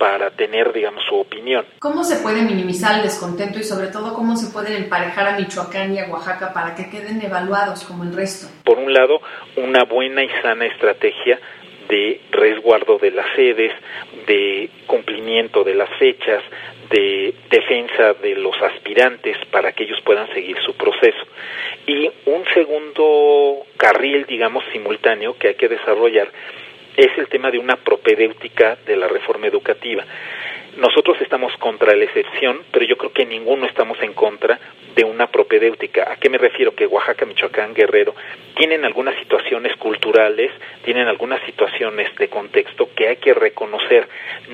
para 0.01 0.31
tener, 0.31 0.73
digamos, 0.73 1.03
su 1.07 1.13
opinión. 1.13 1.63
¿Cómo 1.77 2.03
se 2.03 2.23
puede 2.23 2.41
minimizar 2.41 2.95
el 2.95 3.03
descontento 3.03 3.59
y 3.59 3.63
sobre 3.63 3.89
todo 3.89 4.15
cómo 4.15 4.35
se 4.35 4.51
pueden 4.51 4.73
emparejar 4.73 5.27
a 5.27 5.37
Michoacán 5.37 5.93
y 5.93 5.99
a 5.99 6.07
Oaxaca 6.07 6.53
para 6.53 6.73
que 6.73 6.89
queden 6.89 7.21
evaluados 7.21 7.83
como 7.83 8.03
el 8.03 8.11
resto? 8.11 8.47
Por 8.63 8.79
un 8.79 8.91
lado, 8.91 9.21
una 9.57 9.83
buena 9.83 10.23
y 10.23 10.29
sana 10.41 10.65
estrategia 10.65 11.39
de 11.87 12.19
resguardo 12.31 12.97
de 12.97 13.11
las 13.11 13.27
sedes, 13.35 13.73
de 14.25 14.71
cumplimiento 14.87 15.63
de 15.63 15.75
las 15.75 15.89
fechas, 15.99 16.41
de 16.89 17.35
defensa 17.51 18.13
de 18.23 18.37
los 18.37 18.59
aspirantes 18.59 19.37
para 19.51 19.71
que 19.71 19.83
ellos 19.83 19.99
puedan 20.03 20.27
seguir 20.33 20.57
su 20.65 20.73
proceso. 20.73 21.27
Y 21.85 22.09
un 22.25 22.43
segundo 22.55 23.67
carril, 23.77 24.25
digamos, 24.25 24.63
simultáneo 24.73 25.37
que 25.37 25.49
hay 25.49 25.55
que 25.55 25.67
desarrollar 25.69 26.27
es 26.97 27.17
el 27.17 27.27
tema 27.27 27.51
de 27.51 27.59
una 27.59 27.75
propedéutica 27.75 28.77
de 28.85 28.95
la 28.95 29.07
reforma 29.07 29.47
educativa. 29.47 30.05
Nosotros 30.77 31.17
estamos 31.19 31.51
contra 31.57 31.93
la 31.95 32.05
excepción, 32.05 32.61
pero 32.71 32.85
yo 32.85 32.95
creo 32.95 33.11
que 33.11 33.25
ninguno 33.25 33.65
estamos 33.65 34.01
en 34.01 34.13
contra 34.13 34.57
de 34.95 35.03
una 35.03 35.27
propedéutica. 35.27 36.11
¿A 36.11 36.15
qué 36.15 36.29
me 36.29 36.37
refiero? 36.37 36.73
Que 36.73 36.87
Oaxaca, 36.87 37.25
Michoacán, 37.25 37.73
Guerrero 37.73 38.15
tienen 38.55 38.85
algunas 38.85 39.17
situaciones 39.19 39.75
culturales, 39.77 40.51
tienen 40.83 41.07
algunas 41.07 41.43
situaciones 41.45 42.15
de 42.15 42.29
contexto 42.29 42.89
que 42.95 43.09
hay 43.09 43.17
que 43.17 43.33
reconocer, 43.33 44.07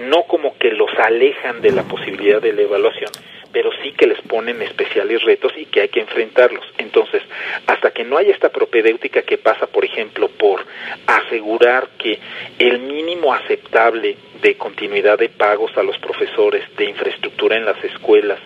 no 0.10 0.24
como 0.24 0.58
que 0.58 0.72
los 0.72 0.90
alejan 0.98 1.62
de 1.62 1.72
la 1.72 1.84
posibilidad 1.84 2.42
de 2.42 2.54
la 2.54 2.62
evaluación, 2.64 3.12
pero 3.52 3.70
sí 3.84 3.92
que 3.92 4.08
les 4.08 4.22
ponen 4.22 4.62
especiales 4.62 5.24
retos 5.24 5.54
y 5.56 5.66
que 5.66 5.82
hay 5.82 5.90
que 5.90 6.02
enfrentarlos. 6.02 6.66
Entonces, 6.78 7.22
hasta 7.68 7.92
que 7.92 8.04
no 8.04 8.18
haya 8.18 8.32
esta 8.32 8.50
propedéutica 8.50 9.22
que 9.22 9.38
pasa, 9.38 9.68
por 9.68 9.86
ejemplo, 9.86 10.30
por 10.30 10.66
asegurar 11.38 11.90
que 11.98 12.20
el 12.58 12.80
mínimo 12.80 13.34
aceptable 13.34 14.18
de 14.42 14.56
continuidad 14.56 15.18
de 15.18 15.30
pagos 15.30 15.72
a 15.78 15.84
los 15.84 15.98
profesores, 16.00 16.64
de 16.76 16.86
infraestructura 16.90 17.58
en 17.58 17.66
las 17.66 17.84
escuelas, 17.84 18.40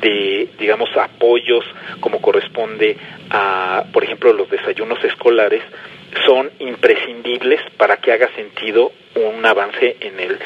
de, 0.00 0.48
digamos, 0.58 0.88
apoyos 0.96 1.64
como 2.00 2.20
corresponde 2.20 2.96
a, 3.30 3.84
por 3.92 4.04
ejemplo, 4.04 4.32
los 4.32 4.50
desayunos 4.50 5.02
escolares, 5.04 5.62
son 6.24 6.50
imprescindibles 6.58 7.60
para 7.76 7.98
que 7.98 8.12
haga 8.12 8.28
sentido 8.34 8.92
un 9.14 9.44
avance 9.44 9.96
en 10.00 10.20
el 10.20 10.38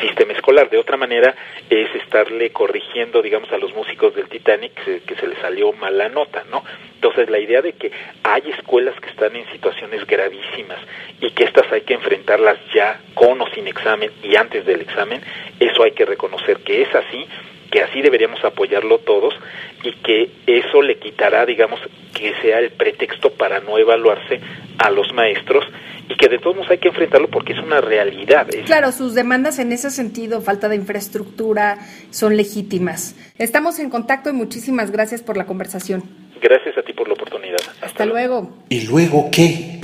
sistema 0.00 0.32
escolar. 0.32 0.70
De 0.70 0.78
otra 0.78 0.96
manera, 0.96 1.34
es 1.68 1.94
estarle 1.96 2.50
corrigiendo, 2.50 3.20
digamos, 3.20 3.50
a 3.52 3.58
los 3.58 3.74
músicos 3.74 4.14
del 4.14 4.28
Titanic 4.28 4.72
que, 4.84 5.00
que 5.00 5.14
se 5.16 5.26
les 5.26 5.38
salió 5.38 5.72
mala 5.72 6.08
nota, 6.08 6.44
¿no? 6.50 6.64
Entonces, 6.94 7.28
la 7.30 7.38
idea 7.38 7.62
de 7.62 7.72
que 7.72 7.90
hay 8.22 8.42
escuelas 8.50 8.98
que 9.00 9.10
están 9.10 9.34
en 9.34 9.50
situaciones 9.50 10.06
gravísimas 10.06 10.78
y 11.20 11.30
que 11.32 11.44
estas 11.44 11.70
hay 11.72 11.80
que 11.82 11.94
enfrentarlas 11.94 12.58
ya 12.72 13.00
con 13.14 13.40
o 13.40 13.46
sin 13.48 13.66
examen 13.66 14.10
y 14.22 14.36
antes 14.36 14.64
del 14.64 14.80
examen, 14.82 15.20
eso 15.58 15.82
hay 15.82 15.92
que 15.92 16.04
reconocer 16.04 16.58
que 16.58 16.82
es 16.82 16.94
así 16.94 17.26
que 17.72 17.82
así 17.82 18.00
deberíamos 18.02 18.44
apoyarlo 18.44 18.98
todos 18.98 19.34
y 19.82 19.92
que 20.02 20.30
eso 20.46 20.80
le 20.82 20.98
quitará, 20.98 21.44
digamos, 21.44 21.80
que 22.14 22.32
sea 22.42 22.60
el 22.60 22.70
pretexto 22.70 23.32
para 23.32 23.58
no 23.60 23.78
evaluarse 23.78 24.38
a 24.78 24.90
los 24.90 25.12
maestros 25.12 25.64
y 26.08 26.14
que 26.16 26.28
de 26.28 26.38
todos 26.38 26.54
modos 26.56 26.70
hay 26.70 26.78
que 26.78 26.88
enfrentarlo 26.88 27.28
porque 27.28 27.54
es 27.54 27.58
una 27.58 27.80
realidad. 27.80 28.46
Es- 28.54 28.66
Claro, 28.66 28.92
sus 28.92 29.14
demandas 29.14 29.58
en 29.58 29.72
ese 29.72 29.90
sentido, 29.90 30.40
falta 30.42 30.68
de 30.68 30.76
infraestructura, 30.76 31.78
son 32.10 32.36
legítimas. 32.36 33.16
Estamos 33.38 33.78
en 33.80 33.90
contacto 33.90 34.30
y 34.30 34.34
muchísimas 34.34 34.90
gracias 34.92 35.22
por 35.22 35.36
la 35.36 35.46
conversación. 35.46 36.02
Gracias 36.40 36.76
a 36.76 36.82
ti 36.82 36.92
por 36.92 37.08
la 37.08 37.14
oportunidad. 37.14 37.58
Hasta 37.80 38.04
luego. 38.04 38.56
¿Y 38.68 38.86
luego 38.86 39.28
qué? 39.32 39.80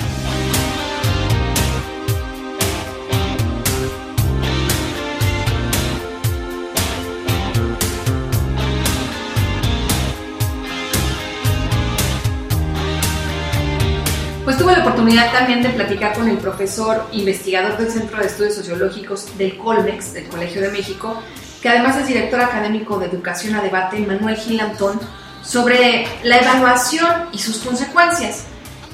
Tuve 14.59 14.73
la 14.73 14.83
oportunidad 14.83 15.33
también 15.33 15.63
de 15.63 15.69
platicar 15.69 16.15
con 16.15 16.29
el 16.29 16.37
profesor 16.39 17.05
investigador 17.13 17.77
del 17.79 17.91
Centro 17.91 18.19
de 18.19 18.27
Estudios 18.27 18.57
Sociológicos 18.57 19.39
del 19.39 19.57
Colmex, 19.57 20.15
del 20.15 20.29
Colegio 20.29 20.61
de 20.61 20.73
México, 20.73 21.23
que 21.63 21.69
además 21.69 21.97
es 21.97 22.09
director 22.09 22.41
académico 22.41 22.99
de 22.99 23.07
Educación 23.07 23.55
a 23.55 23.63
Debate, 23.63 24.01
Manuel 24.01 24.35
Gil 24.35 24.59
Antón, 24.59 24.99
sobre 25.43 26.07
la 26.25 26.39
evaluación 26.39 27.29
y 27.33 27.39
sus 27.39 27.65
consecuencias. 27.65 28.49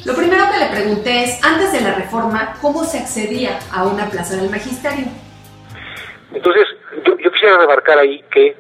Lo 0.05 0.15
primero 0.15 0.45
que 0.53 0.59
le 0.59 0.67
pregunté 0.67 1.25
es, 1.25 1.43
antes 1.43 1.73
de 1.73 1.81
la 1.81 1.95
reforma, 1.95 2.57
¿cómo 2.61 2.85
se 2.85 2.99
accedía 2.99 3.59
a 3.73 3.85
una 3.85 4.11
plaza 4.11 4.37
del 4.37 4.51
magisterio? 4.51 5.07
Entonces, 6.35 6.65
yo, 7.07 7.17
yo 7.17 7.33
quisiera 7.33 7.57
remarcar 7.57 7.99
ahí 7.99 8.23
que, 8.31 8.55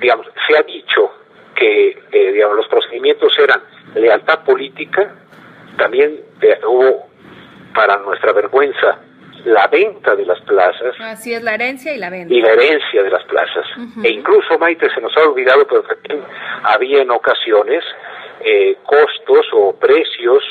digamos, 0.00 0.26
se 0.48 0.56
ha 0.58 0.62
dicho 0.62 1.12
que, 1.54 1.90
eh, 2.10 2.32
digamos, 2.32 2.56
los 2.56 2.66
procedimientos 2.66 3.32
eran 3.38 3.62
lealtad 3.94 4.42
política, 4.42 5.14
también 5.76 6.20
eh, 6.40 6.58
hubo, 6.66 7.06
para 7.74 7.98
nuestra 7.98 8.32
vergüenza, 8.32 8.98
la 9.44 9.66
venta 9.66 10.16
de 10.16 10.24
las 10.24 10.40
plazas 10.42 10.94
Así 11.00 11.34
es 11.34 11.42
la 11.42 11.54
herencia 11.54 11.92
y 11.92 11.98
la 11.98 12.08
venta. 12.08 12.32
y 12.32 12.40
la 12.40 12.52
herencia 12.52 13.02
de 13.02 13.10
las 13.10 13.24
plazas. 13.24 13.66
E 14.02 14.08
incluso, 14.10 14.58
Maite, 14.58 14.88
se 14.94 15.00
nos 15.02 15.14
ha 15.18 15.22
olvidado, 15.28 15.66
pero 15.66 15.82
también 15.82 16.24
había 16.62 17.02
en 17.02 17.10
ocasiones 17.10 17.84
eh, 18.40 18.76
costos 18.84 19.46
o 19.52 19.76
precios 19.78 20.42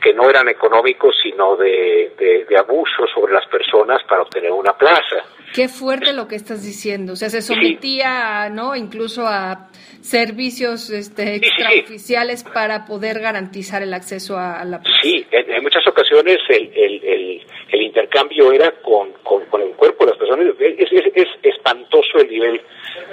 que 0.00 0.12
no 0.14 0.28
eran 0.28 0.48
económicos, 0.48 1.14
sino 1.22 1.56
de, 1.56 2.12
de, 2.18 2.44
de 2.46 2.58
abuso 2.58 3.06
sobre 3.14 3.34
las 3.34 3.46
personas 3.46 4.02
para 4.08 4.22
obtener 4.22 4.50
una 4.50 4.72
plaza. 4.72 5.22
Qué 5.54 5.68
fuerte 5.68 6.12
lo 6.12 6.28
que 6.28 6.36
estás 6.36 6.62
diciendo. 6.62 7.14
O 7.14 7.16
sea, 7.16 7.28
se 7.28 7.42
sometía, 7.42 8.48
¿no? 8.50 8.76
Incluso 8.76 9.26
a 9.26 9.68
servicios 10.00 10.90
este, 10.90 11.24
sí, 11.24 11.40
sí. 11.40 11.46
extraoficiales 11.46 12.44
para 12.44 12.84
poder 12.86 13.20
garantizar 13.20 13.82
el 13.82 13.92
acceso 13.92 14.38
a, 14.38 14.60
a 14.60 14.64
la 14.64 14.80
Sí, 15.02 15.26
en, 15.30 15.50
en 15.50 15.62
muchas 15.62 15.86
ocasiones 15.86 16.38
el, 16.48 16.70
el, 16.74 17.04
el, 17.04 17.46
el 17.72 17.82
intercambio 17.82 18.52
era 18.52 18.70
con, 18.82 19.12
con, 19.22 19.44
con 19.46 19.60
el 19.62 19.70
cuerpo 19.72 20.04
de 20.04 20.10
las 20.12 20.18
personas. 20.18 20.46
Es, 20.58 20.92
es, 20.92 21.04
es 21.14 21.28
espantoso 21.42 22.18
el 22.18 22.28
nivel 22.28 22.60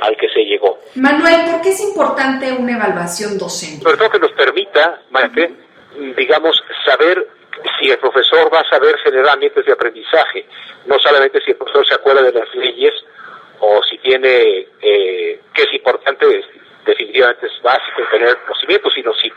al 0.02 0.16
que 0.16 0.28
se 0.30 0.42
llegó. 0.42 0.80
Manuel, 0.96 1.52
¿por 1.52 1.62
qué 1.62 1.70
es 1.70 1.82
importante 1.82 2.52
una 2.52 2.76
evaluación 2.76 3.38
docente? 3.38 3.82
Sobre 3.84 3.98
todo 3.98 4.10
que 4.12 4.20
nos 4.20 4.32
permita, 4.34 5.02
Maite, 5.12 5.52
digamos, 6.16 6.56
saber 6.86 7.28
si 7.80 7.90
el 7.90 7.98
profesor 7.98 8.52
va 8.54 8.60
a 8.62 8.70
saber 8.70 8.98
generar 9.00 9.30
ambientes 9.34 9.66
de 9.66 9.72
aprendizaje, 9.74 10.46
no 10.86 10.98
solamente 11.00 11.40
si 11.42 11.52
el 11.52 11.58
profesor 11.58 11.86
se 11.88 11.96
acuerda 11.96 12.22
de 12.22 12.32
las 12.32 12.54
leyes 12.56 12.94
o 13.60 13.82
si 13.84 13.98
tiene, 14.00 14.68
eh, 14.82 15.40
que 15.54 15.64
es 15.64 15.74
importante, 15.74 16.26
es- 16.40 16.46
definitivamente 16.86 17.48
es 17.48 17.62
básico 17.62 18.02
tener 18.12 18.38
conocimiento, 18.46 18.90
sino 18.92 19.14
si 19.16 19.30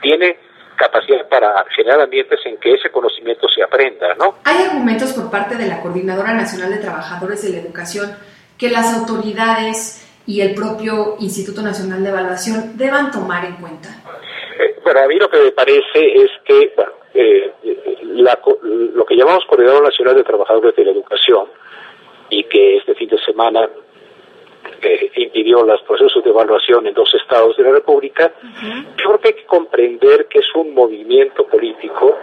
tiene 0.00 0.38
capacidad 0.76 1.28
para 1.28 1.64
generar 1.74 2.00
ambientes 2.00 2.38
en 2.44 2.56
que 2.58 2.72
ese 2.74 2.90
conocimiento 2.90 3.48
se 3.48 3.62
aprenda, 3.62 4.14
¿no? 4.14 4.38
Hay 4.44 4.64
argumentos 4.64 5.12
por 5.12 5.30
parte 5.30 5.56
de 5.56 5.66
la 5.66 5.80
Coordinadora 5.80 6.32
Nacional 6.34 6.70
de 6.70 6.78
Trabajadores 6.78 7.42
de 7.42 7.50
la 7.50 7.58
Educación 7.58 8.16
que 8.58 8.70
las 8.70 8.94
autoridades 8.96 10.08
y 10.26 10.40
el 10.40 10.54
propio 10.54 11.16
Instituto 11.18 11.62
Nacional 11.62 12.02
de 12.02 12.10
Evaluación 12.10 12.76
deban 12.76 13.10
tomar 13.10 13.44
en 13.44 13.56
cuenta. 13.56 13.88
Eh, 14.58 14.76
bueno, 14.84 15.00
a 15.00 15.06
mí 15.08 15.16
lo 15.16 15.28
que 15.28 15.38
me 15.40 15.50
parece 15.52 15.82
es 15.94 16.30
que 16.44 16.72
bueno, 16.76 16.92
eh, 17.14 17.51
la 18.22 18.38
lo 18.62 19.04
que 19.04 19.16
llamamos 19.16 19.44
Coordinador 19.46 19.84
Nacional 19.84 20.16
de 20.16 20.24
Trabajadores 20.24 20.74
de 20.76 20.84
la 20.84 20.92
Educación 20.92 21.46
y 22.30 22.44
que 22.44 22.78
este 22.78 22.94
fin 22.94 23.08
de 23.08 23.18
semana 23.18 23.68
eh, 24.80 25.10
impidió 25.16 25.62
los 25.64 25.82
procesos 25.82 26.22
de 26.24 26.30
evaluación 26.30 26.86
en 26.86 26.94
dos 26.94 27.12
estados 27.14 27.56
de 27.56 27.64
la 27.64 27.72
República, 27.72 28.32
yo 28.96 29.04
creo 29.08 29.18
que 29.20 29.28
hay 29.28 29.34
que 29.34 29.44
comprender 29.46 30.26
que 30.26 30.38
es 30.38 30.54
un 30.54 30.74
movimiento 30.74 31.46
político 31.46 32.16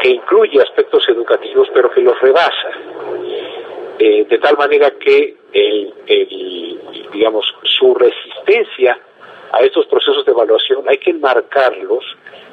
que 0.00 0.10
incluye 0.10 0.60
aspectos 0.60 1.08
educativos 1.08 1.68
pero 1.72 1.90
que 1.90 2.00
los 2.00 2.20
rebasa. 2.20 2.70
eh, 3.98 4.26
de 4.28 4.38
tal 4.38 4.56
manera 4.58 4.90
que 4.90 5.36
el, 5.52 5.94
el, 6.06 6.80
digamos, 7.12 7.46
su 7.62 7.94
resistencia 7.94 8.98
a 9.52 9.60
estos 9.60 9.86
procesos 9.86 10.24
de 10.24 10.32
evaluación 10.32 10.84
hay 10.88 10.98
que 10.98 11.10
enmarcarlos 11.10 12.04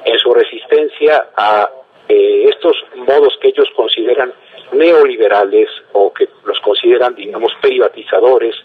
en 0.06 0.18
su 0.20 0.34
resistencia 0.34 1.30
a 1.36 1.70
eh, 2.14 2.50
estos 2.50 2.78
modos 2.96 3.36
que 3.42 3.48
ellos 3.48 3.68
consideran 3.76 4.32
neoliberales 4.72 5.68
o 5.94 6.14
que 6.14 6.28
los 6.46 6.60
consideran, 6.60 7.16
digamos, 7.16 7.52
privatizadores, 7.60 8.56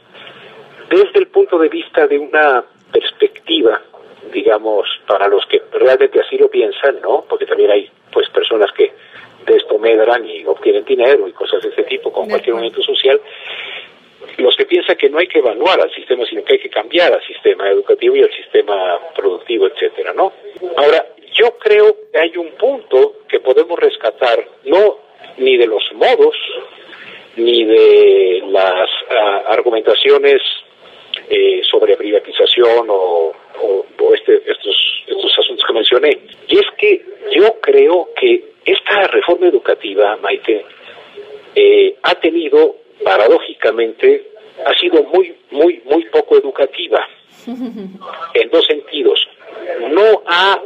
desde 0.91 1.19
el 1.19 1.29
punto 1.29 1.59
de 1.59 1.71
vista 1.71 2.07
de 2.07 2.19
una 2.19 2.63
perspectiva, 2.93 3.81
digamos, 4.33 4.87
para 5.07 5.29
los 5.29 5.47
que 5.47 5.63
realmente 5.73 6.21
así 6.21 6.37
lo 6.37 6.51
piensan, 6.51 7.01
¿no? 7.01 7.25
Porque 7.27 7.47
también 7.47 7.71
hay, 7.71 7.91
pues, 8.13 8.29
personas 8.29 8.71
que 8.73 8.93
de 9.47 9.57
esto 9.57 9.79
medran 9.79 10.27
y 10.29 10.45
obtienen 10.45 10.85
dinero 10.85 11.27
y 11.27 11.33
cosas 11.33 11.63
de 11.63 11.71
ese 11.71 11.85
tipo 11.85 12.13
con 12.13 12.29
cualquier 12.29 12.55
movimiento 12.55 12.83
social, 12.83 13.19
los 14.37 14.55
que 14.57 14.67
piensan 14.67 14.97
que 14.97 15.09
no 15.09 15.19
hay 15.19 15.27
que 15.27 15.39
evaluar 15.39 15.81
al 15.81 15.91
sistema, 15.95 16.27
sino 16.27 16.45
que 16.45 16.55
hay 16.55 16.59
que 16.59 16.69
cambiar 16.69 17.15
al 17.15 17.23
sistema 17.27 17.71
educativo 17.71 18.15
y 18.15 18.23
al 18.23 18.33
sistema 18.33 18.99
productivo, 19.17 19.67
etcétera, 19.69 20.13
¿no? 20.13 20.33
Ahora, 20.77 21.07
yo 21.33 21.57
creo 21.59 21.97
que 22.13 22.19
hay 22.19 22.37
un 22.37 22.51
punto 22.53 23.18
podemos 23.55 23.79
rescatar, 23.79 24.47
no 24.65 24.99
ni 25.39 25.57
de 25.57 25.67
los 25.67 25.83
modos, 25.95 26.37
ni 27.37 27.65
de 27.65 28.43
las 28.49 28.89
ah, 29.11 29.43
argumentaciones 29.49 30.43
eh, 31.31 31.63
sobre 31.71 31.97
privatización 31.97 32.91
o, 32.91 33.33
o- 33.63 33.87
o 34.01 34.15
este, 34.15 34.37
estos, 34.51 34.77
estos 35.07 35.39
asuntos 35.39 35.65
que 35.67 35.73
mencioné. 35.73 36.19
Y 36.49 36.57
es 36.59 36.67
que 36.77 37.03
yo 37.33 37.55
creo 37.63 38.11
que 38.21 38.45
esta 38.67 39.07
reforma 39.09 39.47
educativa, 39.49 40.17
Maite, 40.21 40.65
eh, 41.55 41.97
ha 42.03 42.15
tenido, 42.17 42.77
paradójicamente, 43.03 44.29
ha 44.67 44.79
sido 44.79 45.03
muy, 45.05 45.35
muy, 45.51 45.81
muy 45.87 46.05
poco 46.07 46.37
educativa 46.37 47.07
en 47.47 48.51
dos 48.51 48.67
sentidos. 48.67 49.27
No 49.91 50.23
ha, 50.27 50.61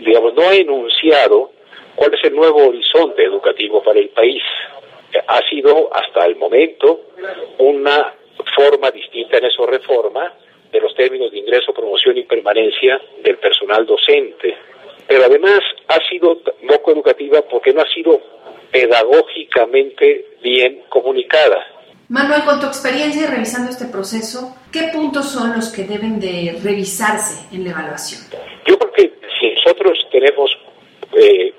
digamos, 0.00 0.34
no 0.34 0.42
ha 0.42 0.54
enunciado 0.54 1.51
cuál 1.96 2.14
es 2.14 2.24
el 2.24 2.34
nuevo 2.34 2.68
horizonte 2.68 3.22
educativo 3.24 3.82
para 3.82 3.98
el 3.98 4.08
país. 4.10 4.42
Ha 5.26 5.40
sido 5.48 5.90
hasta 5.94 6.24
el 6.26 6.36
momento 6.36 7.00
una 7.58 8.14
forma 8.56 8.90
distinta 8.90 9.38
en 9.38 9.44
esa 9.44 9.66
reforma 9.66 10.32
de 10.70 10.80
los 10.80 10.94
términos 10.94 11.30
de 11.30 11.38
ingreso, 11.38 11.72
promoción 11.74 12.16
y 12.16 12.22
permanencia 12.22 12.98
del 13.22 13.36
personal 13.38 13.84
docente. 13.86 14.56
Pero 15.06 15.24
además 15.26 15.60
ha 15.88 15.98
sido 16.08 16.38
poco 16.66 16.92
educativa 16.92 17.42
porque 17.42 17.72
no 17.74 17.82
ha 17.82 17.88
sido 17.92 18.20
pedagógicamente 18.70 20.26
bien 20.42 20.82
comunicada. 20.88 21.66
Manuel, 22.08 22.42
con 22.44 22.60
tu 22.60 22.66
experiencia 22.66 23.22
y 23.22 23.26
revisando 23.26 23.70
este 23.70 23.86
proceso, 23.86 24.54
¿qué 24.72 24.90
puntos 24.92 25.30
son 25.30 25.52
los 25.54 25.72
que 25.72 25.84
deben 25.84 26.20
de 26.20 26.58
revisarse 26.62 27.54
en 27.54 27.64
la 27.64 27.70
evaluación? 27.70 28.22
Yo 28.66 28.78
creo 28.78 28.92
que 28.92 29.12
si 29.40 29.50
nosotros 29.54 29.98
tenemos, 30.10 30.50
eh, 31.18 31.52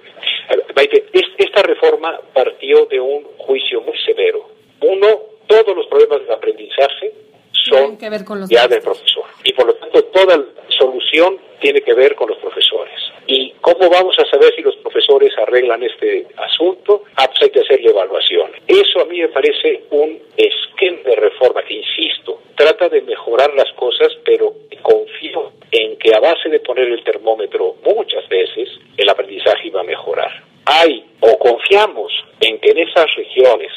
Maite, 0.76 1.06
es- 1.14 1.32
esta 1.38 1.62
reforma 1.64 2.20
partió 2.34 2.86
de 2.86 3.00
un 3.00 3.24
juicio 3.38 3.82
muy 3.82 3.98
severo. 4.06 4.48
Uno, 4.82 5.08
todos 5.48 5.76
los 5.76 5.88
problemas 5.88 6.22
del 6.22 6.32
aprendizaje 6.32 7.14
son 7.52 7.80
Tienen 7.80 7.98
que 7.98 8.10
ver 8.10 8.23
con 8.34 8.42
los 8.42 8.50
ya 8.50 8.68
del 8.68 8.82
profesor. 8.82 9.26
Y 9.44 9.54
por 9.54 9.68
lo 9.68 9.76
tanto, 9.76 10.04
toda 10.06 10.38
la 10.38 10.46
solución 10.70 11.38
tiene 11.60 11.82
que 11.82 11.94
ver 11.94 12.16
con 12.16 12.30
los 12.30 12.38
profesores. 12.40 12.94
¿Y 13.28 13.54
cómo 13.62 13.90
vamos 13.90 14.18
a 14.20 14.26
saber 14.30 14.54
si 14.56 14.62
los 14.62 14.76
profesores 14.78 15.32
arreglan 15.38 15.84
este 15.84 16.28
asunto? 16.38 17.04
Ah, 17.16 17.28
pues 17.28 17.44
hay 17.44 17.50
que 17.52 17.62
hacer 17.62 17.82
la 17.82 17.92
evaluación. 17.92 18.52
Eso 18.68 19.02
a 19.02 19.06
mí 19.06 19.20
me 19.20 19.30
parece 19.30 19.84
un 19.92 20.20
esquema 20.36 20.98
de 21.06 21.16
reforma 21.16 21.64
que, 21.64 21.76
insisto, 21.76 22.42
trata 22.56 22.90
de 22.90 23.02
mejorar 23.02 23.54
las 23.54 23.72
cosas, 23.74 24.12
pero 24.26 24.54
confío 24.82 25.54
en 25.72 25.98
que 25.98 26.14
a 26.14 26.20
base 26.20 26.50
de 26.50 26.60
poner 26.60 26.88
el 26.88 27.04
termómetro 27.04 27.76
muchas 27.86 28.28
veces, 28.28 28.70
el 28.98 29.10
aprendizaje 29.10 29.68
iba 29.68 29.82
a 29.82 29.84
mejorar. 29.84 30.44
Hay 30.66 31.06
o 31.22 31.38
confiamos 31.38 32.12
en 32.42 32.60
que 32.60 32.72
en 32.72 32.80
esas 32.80 33.06
regiones 33.16 33.72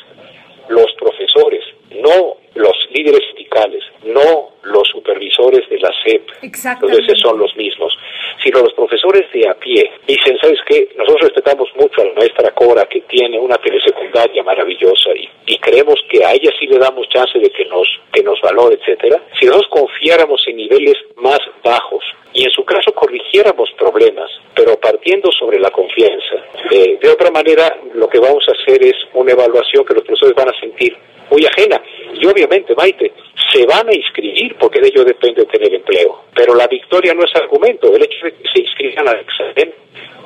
los 0.69 0.93
profesores, 0.99 1.65
no 1.91 2.37
los 2.55 2.75
líderes 2.91 3.21
sindicales, 3.29 3.83
no 4.05 4.51
los 4.63 4.89
supervisores 4.89 5.69
de 5.69 5.79
la 5.79 5.91
SEP, 6.05 6.29
Exactamente. 6.43 6.56
Entonces 6.73 7.19
son 7.21 7.39
los 7.39 7.55
mismos, 7.57 7.97
sino 8.43 8.61
los 8.61 8.73
profesores 8.75 9.31
de 9.33 9.49
a 9.49 9.55
pie. 9.55 9.91
Dicen, 10.07 10.37
¿sabes 10.41 10.59
qué? 10.67 10.89
Nosotros 10.97 11.23
respetamos 11.23 11.69
mucho 11.77 12.03
a 12.03 12.05
la 12.05 12.13
maestra 12.15 12.51
Cora, 12.51 12.85
que 12.87 13.01
tiene 13.03 13.39
una 13.39 13.57
telesecundaria 13.57 14.43
maravillosa, 14.43 15.11
y, 15.15 15.29
y 15.47 15.59
creemos 15.59 15.97
que 16.09 16.25
a 16.25 16.33
ella 16.33 16.51
sí 16.59 16.67
le 16.67 16.79
damos 16.79 17.09
chance 17.09 17.39
de 17.39 17.51
que 17.51 17.65
nos, 17.67 17.89
que 18.13 18.23
nos 18.23 18.41
valore, 18.41 18.77
etcétera. 18.81 19.21
Si 19.39 19.47
nosotros 19.47 19.71
confiáramos 19.71 20.43
en 20.49 20.57
niveles 20.57 20.97
más 21.17 21.41
bajos, 21.63 22.05
y 22.37 22.45
en 22.45 22.51
su 22.51 22.65
caso 22.65 22.93
corrigiéramos 22.93 23.71
problemas, 23.79 24.31
pero 24.55 24.79
partiendo 24.79 25.33
sobre 25.33 25.59
la 25.59 25.71
confianza. 25.71 26.37
Eh, 26.71 26.99
de 27.01 27.09
otra 27.09 27.31
manera, 27.31 27.79
lo 27.95 28.09
que 28.09 28.19
vamos 28.19 28.45
a 28.49 28.53
hacer 28.53 28.85
es 28.85 28.95
una 29.15 29.33
evaluación 29.33 29.87
que 29.87 29.95
los 29.95 30.03
profesores 30.03 30.35
van 30.35 30.51
a 30.51 30.61
sentir 30.61 30.95
muy 31.31 31.47
ajena. 31.47 31.81
Y 32.13 32.27
obviamente, 32.27 32.75
Maite, 32.75 33.11
se 33.57 33.67
van 33.67 33.89
a 33.89 33.95
inscribir 33.95 34.55
porque 34.59 34.81
de 34.81 34.89
ello 34.89 35.05
depende 35.05 35.45
tener 35.47 35.73
empleo. 35.75 36.25
Pero 36.35 36.55
la 36.55 36.67
victoria 36.67 37.15
no 37.15 37.25
es 37.25 37.35
argumento. 37.35 37.95
El 37.95 38.03
hecho 38.03 38.27
de 38.27 38.33
que 38.33 38.49
se 38.53 38.61
inscriban 38.61 39.09
al 39.09 39.21
examen 39.21 39.73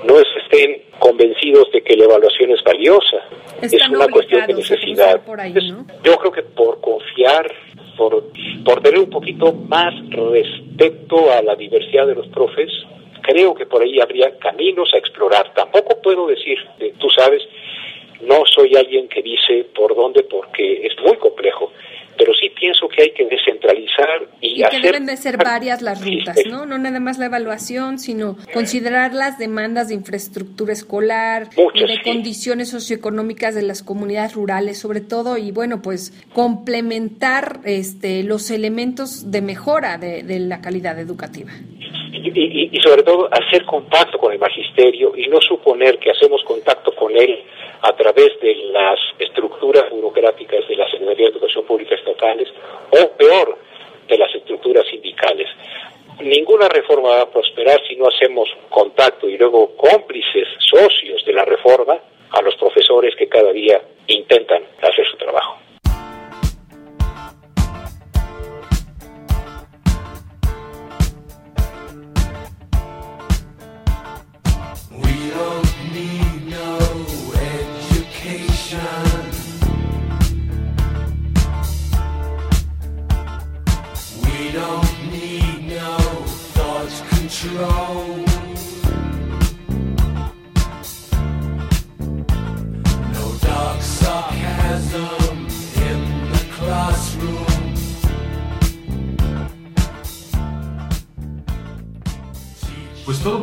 no 0.04 0.18
es 0.18 0.26
que 0.34 0.40
estén 0.40 0.82
convencidos 0.98 1.70
de 1.72 1.82
que 1.82 1.96
la 1.96 2.04
evaluación 2.04 2.50
es 2.50 2.62
valiosa. 2.64 3.18
Están 3.62 3.80
es 3.80 3.88
una 3.88 4.08
cuestión 4.08 4.46
de 4.46 4.54
necesidad. 4.54 5.12
cruzar 5.12 5.24
por 5.26 5.40
ahí, 5.40 5.48
Entonces, 5.48 5.72
¿no? 5.72 5.86
Yo 6.02 6.16
creo 6.16 6.32
que 6.32 6.42
por 6.42 6.80
confiar, 6.80 7.54
por, 7.96 8.24
por 8.64 8.82
tener 8.82 8.98
un 8.98 9.10
poquito 9.10 9.52
más 9.52 9.94
respeto 10.10 11.32
a 11.32 11.42
la 11.42 11.54
diversidad 11.54 12.06
de 12.06 12.14
los 12.14 12.26
profes, 12.28 12.70
creo 13.22 13.54
que 13.54 13.66
por 13.66 13.82
ahí 13.82 14.00
habría 14.00 14.36
caminos 14.38 14.90
a 14.94 14.98
explorar. 14.98 15.52
Tampoco 15.54 16.00
puedo 16.02 16.26
decir, 16.26 16.58
tú 16.98 17.08
sabes, 17.10 17.42
no 18.22 18.42
soy 18.46 18.74
alguien 18.76 19.08
que 19.08 19.22
dice 19.22 19.66
por 19.74 19.94
dónde 19.94 20.22
porque 20.24 20.86
es 20.86 20.92
muy 21.04 21.16
complejo, 21.16 21.69
pero 22.30 22.38
sí 22.40 22.50
pienso 22.58 22.88
que 22.88 23.02
hay 23.02 23.10
que 23.12 23.26
descentralizar 23.26 24.28
y, 24.40 24.48
Y 24.48 24.56
que 24.56 24.64
hacer 24.64 24.82
deben 24.82 25.06
de 25.06 25.16
ser 25.16 25.36
varias 25.36 25.82
las 25.82 26.04
rutas, 26.04 26.36
¿no? 26.48 26.64
No 26.64 26.78
nada 26.78 27.00
más 27.00 27.18
la 27.18 27.26
evaluación, 27.26 27.98
sino 27.98 28.36
considerar 28.52 29.14
las 29.14 29.38
demandas 29.38 29.88
de 29.88 29.94
infraestructura 29.94 30.72
escolar, 30.72 31.48
Muchas, 31.56 31.82
y 31.82 31.86
de 31.86 31.94
sí. 31.96 32.02
condiciones 32.04 32.68
socioeconómicas 32.70 33.54
de 33.54 33.62
las 33.62 33.82
comunidades 33.82 34.34
rurales, 34.34 34.78
sobre 34.78 35.00
todo, 35.00 35.38
y 35.38 35.50
bueno, 35.50 35.82
pues 35.82 36.12
complementar 36.32 37.60
este, 37.64 38.22
los 38.22 38.50
elementos 38.50 39.30
de 39.30 39.42
mejora 39.42 39.98
de, 39.98 40.22
de 40.22 40.38
la 40.38 40.60
calidad 40.60 40.98
educativa. 40.98 41.50
Y, 42.24 42.68
y- 42.76 42.80
sobre 42.82 43.02
todo 43.02 43.28
hacer 43.30 43.64
contacto 43.64 44.18
con 44.18 44.32
el 44.32 44.38
magisterio 44.38 45.12
y 45.16 45.28
no 45.28 45.40
suponer 45.40 45.98
que 45.98 46.10
hacemos 46.10 46.42
contacto 46.44 46.92
con 46.94 47.16
él 47.16 47.42
a 47.82 47.92
través 47.96 48.38
de 48.40 48.54
las 48.72 48.98
estructuras 49.18 49.88
burocráticas 49.90 50.66
de 50.68 50.76
la 50.76 50.90
Secretaría 50.90 51.26
de 51.26 51.32
Educación 51.32 51.64
Pública 51.64 51.94
estatales 51.94 52.48
o 52.90 53.10
peor, 53.16 53.56
de 54.08 54.18
las 54.18 54.34
estructuras 54.34 54.84
sindicales. 54.88 55.48
Ninguna 56.20 56.68
reforma 56.68 57.10
va 57.10 57.22
a 57.22 57.30
prosperar 57.30 57.80
si 57.88 57.96
no 57.96 58.06
hacemos 58.08 58.48
contacto 58.68 59.28
y 59.28 59.38
luego 59.38 59.74
cómplices, 59.76 60.48
socios 60.58 61.24
de 61.24 61.32
la 61.32 61.44
reforma 61.44 61.96
a 62.30 62.42
los 62.42 62.54
profesores 62.56 63.14
que 63.16 63.28
cada 63.28 63.52
día 63.52 63.80
intentan 64.08 64.62
hacer 64.82 65.06
su 65.10 65.16
trabajo. 65.16 65.58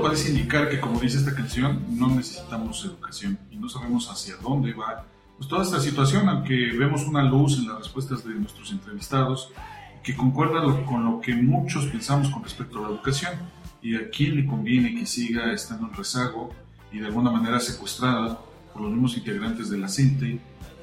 Todo 0.08 0.13
parece 0.15 0.30
indicar 0.30 0.70
que, 0.70 0.80
como 0.80 1.02
dice 1.02 1.17
esta 1.17 1.36
canción, 1.36 1.84
no 1.89 2.08
necesitamos 2.08 2.86
educación 2.86 3.38
y 3.52 3.58
no 3.58 3.67
sabemos 3.67 4.10
hacia 4.10 4.38
dónde 4.38 4.72
va 4.74 5.06
pues, 5.38 5.50
toda 5.50 5.63
esta 5.63 5.82
situación, 5.82 6.30
aunque 6.30 6.72
vemos 6.78 7.06
una 7.06 7.24
luz 7.24 7.58
en 7.60 7.67
las 7.67 7.80
respuestas 7.80 8.24
de 8.24 8.34
nuestros 8.36 8.72
entrevistados 8.72 9.52
que 10.04 10.15
concuerda 10.15 10.62
lo- 10.63 10.86
con 10.86 11.04
lo 11.04 11.20
que 11.20 11.36
muchos 11.36 11.88
pensamos 11.88 12.30
con 12.30 12.41
respecto 12.41 12.80
a 12.80 12.84
la 12.84 12.88
educación. 12.96 13.34
Y 13.82 13.96
a 13.98 14.10
quién 14.10 14.38
le 14.38 14.46
conviene 14.48 14.96
que 14.96 15.06
siga 15.06 15.52
estando 15.52 15.88
en 15.88 15.93
rezago 15.93 16.52
y 16.93 17.00
de 17.00 17.08
alguna 17.08 17.30
manera 17.30 17.60
secuestrada 17.60 18.39
por 18.72 18.84
los 18.84 18.91
mismos 18.91 19.17
integrantes 19.17 19.70
de 19.70 19.78
la 19.78 19.89
CENTE 19.89 20.39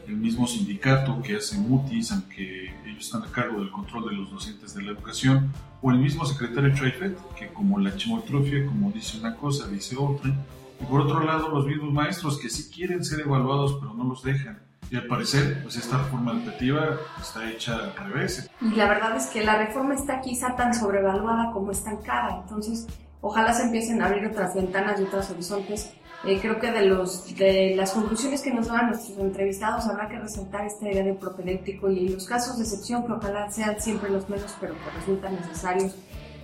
el 0.06 0.16
mismo 0.16 0.46
sindicato 0.46 1.20
que 1.22 1.36
hace 1.36 1.56
mutis, 1.58 2.12
aunque 2.12 2.74
ellos 2.84 3.06
están 3.06 3.22
a 3.22 3.32
cargo 3.32 3.60
del 3.60 3.70
control 3.70 4.10
de 4.10 4.16
los 4.16 4.30
docentes 4.30 4.74
de 4.74 4.82
la 4.82 4.92
educación, 4.92 5.52
o 5.82 5.90
el 5.90 5.98
mismo 5.98 6.24
secretario 6.24 6.74
Chaifet, 6.74 7.16
que 7.36 7.48
como 7.48 7.78
la 7.78 7.96
chimotrofia, 7.96 8.66
como 8.66 8.90
dice 8.90 9.18
una 9.18 9.36
cosa, 9.36 9.68
dice 9.68 9.96
otra, 9.98 10.32
y 10.80 10.84
por 10.84 11.02
otro 11.02 11.22
lado 11.22 11.48
los 11.48 11.66
mismos 11.66 11.92
maestros 11.92 12.38
que 12.38 12.48
sí 12.48 12.70
quieren 12.70 13.04
ser 13.04 13.20
evaluados 13.20 13.76
pero 13.80 13.94
no 13.94 14.04
los 14.04 14.22
dejan. 14.22 14.62
Y 14.90 14.96
al 14.96 15.06
parecer, 15.06 15.62
pues 15.62 15.76
esta 15.76 15.98
reforma 15.98 16.32
educativa 16.32 16.98
está 17.20 17.50
hecha 17.50 17.92
al 17.96 18.12
revés. 18.12 18.50
Y 18.60 18.74
la 18.74 18.86
verdad 18.86 19.16
es 19.16 19.26
que 19.26 19.42
la 19.42 19.56
reforma 19.56 19.94
está 19.94 20.20
quizá 20.20 20.54
tan 20.56 20.74
sobrevaluada 20.74 21.52
como 21.52 21.70
estancada, 21.70 22.40
entonces 22.42 22.86
ojalá 23.20 23.52
se 23.54 23.64
empiecen 23.64 24.02
a 24.02 24.06
abrir 24.06 24.26
otras 24.26 24.54
ventanas 24.54 25.00
y 25.00 25.04
otros 25.04 25.30
horizontes. 25.30 25.92
Eh, 26.26 26.38
creo 26.40 26.58
que 26.58 26.70
de, 26.70 26.86
los, 26.86 27.36
de 27.36 27.74
las 27.76 27.92
conclusiones 27.92 28.40
que 28.40 28.50
nos 28.50 28.68
dan 28.68 28.86
nuestros 28.88 29.18
entrevistados 29.18 29.84
habrá 29.86 30.08
que 30.08 30.18
resaltar 30.18 30.64
esta 30.64 30.90
idea 30.90 31.02
del 31.04 31.16
propedéutico 31.16 31.90
y 31.90 32.08
los 32.08 32.26
casos 32.26 32.56
de 32.56 32.64
excepción 32.64 33.06
que 33.06 33.12
ojalá 33.12 33.50
sean 33.50 33.78
siempre 33.78 34.08
los 34.08 34.26
menos 34.30 34.54
pero 34.58 34.72
que 34.72 34.98
resultan 34.98 35.34
necesarios 35.36 35.94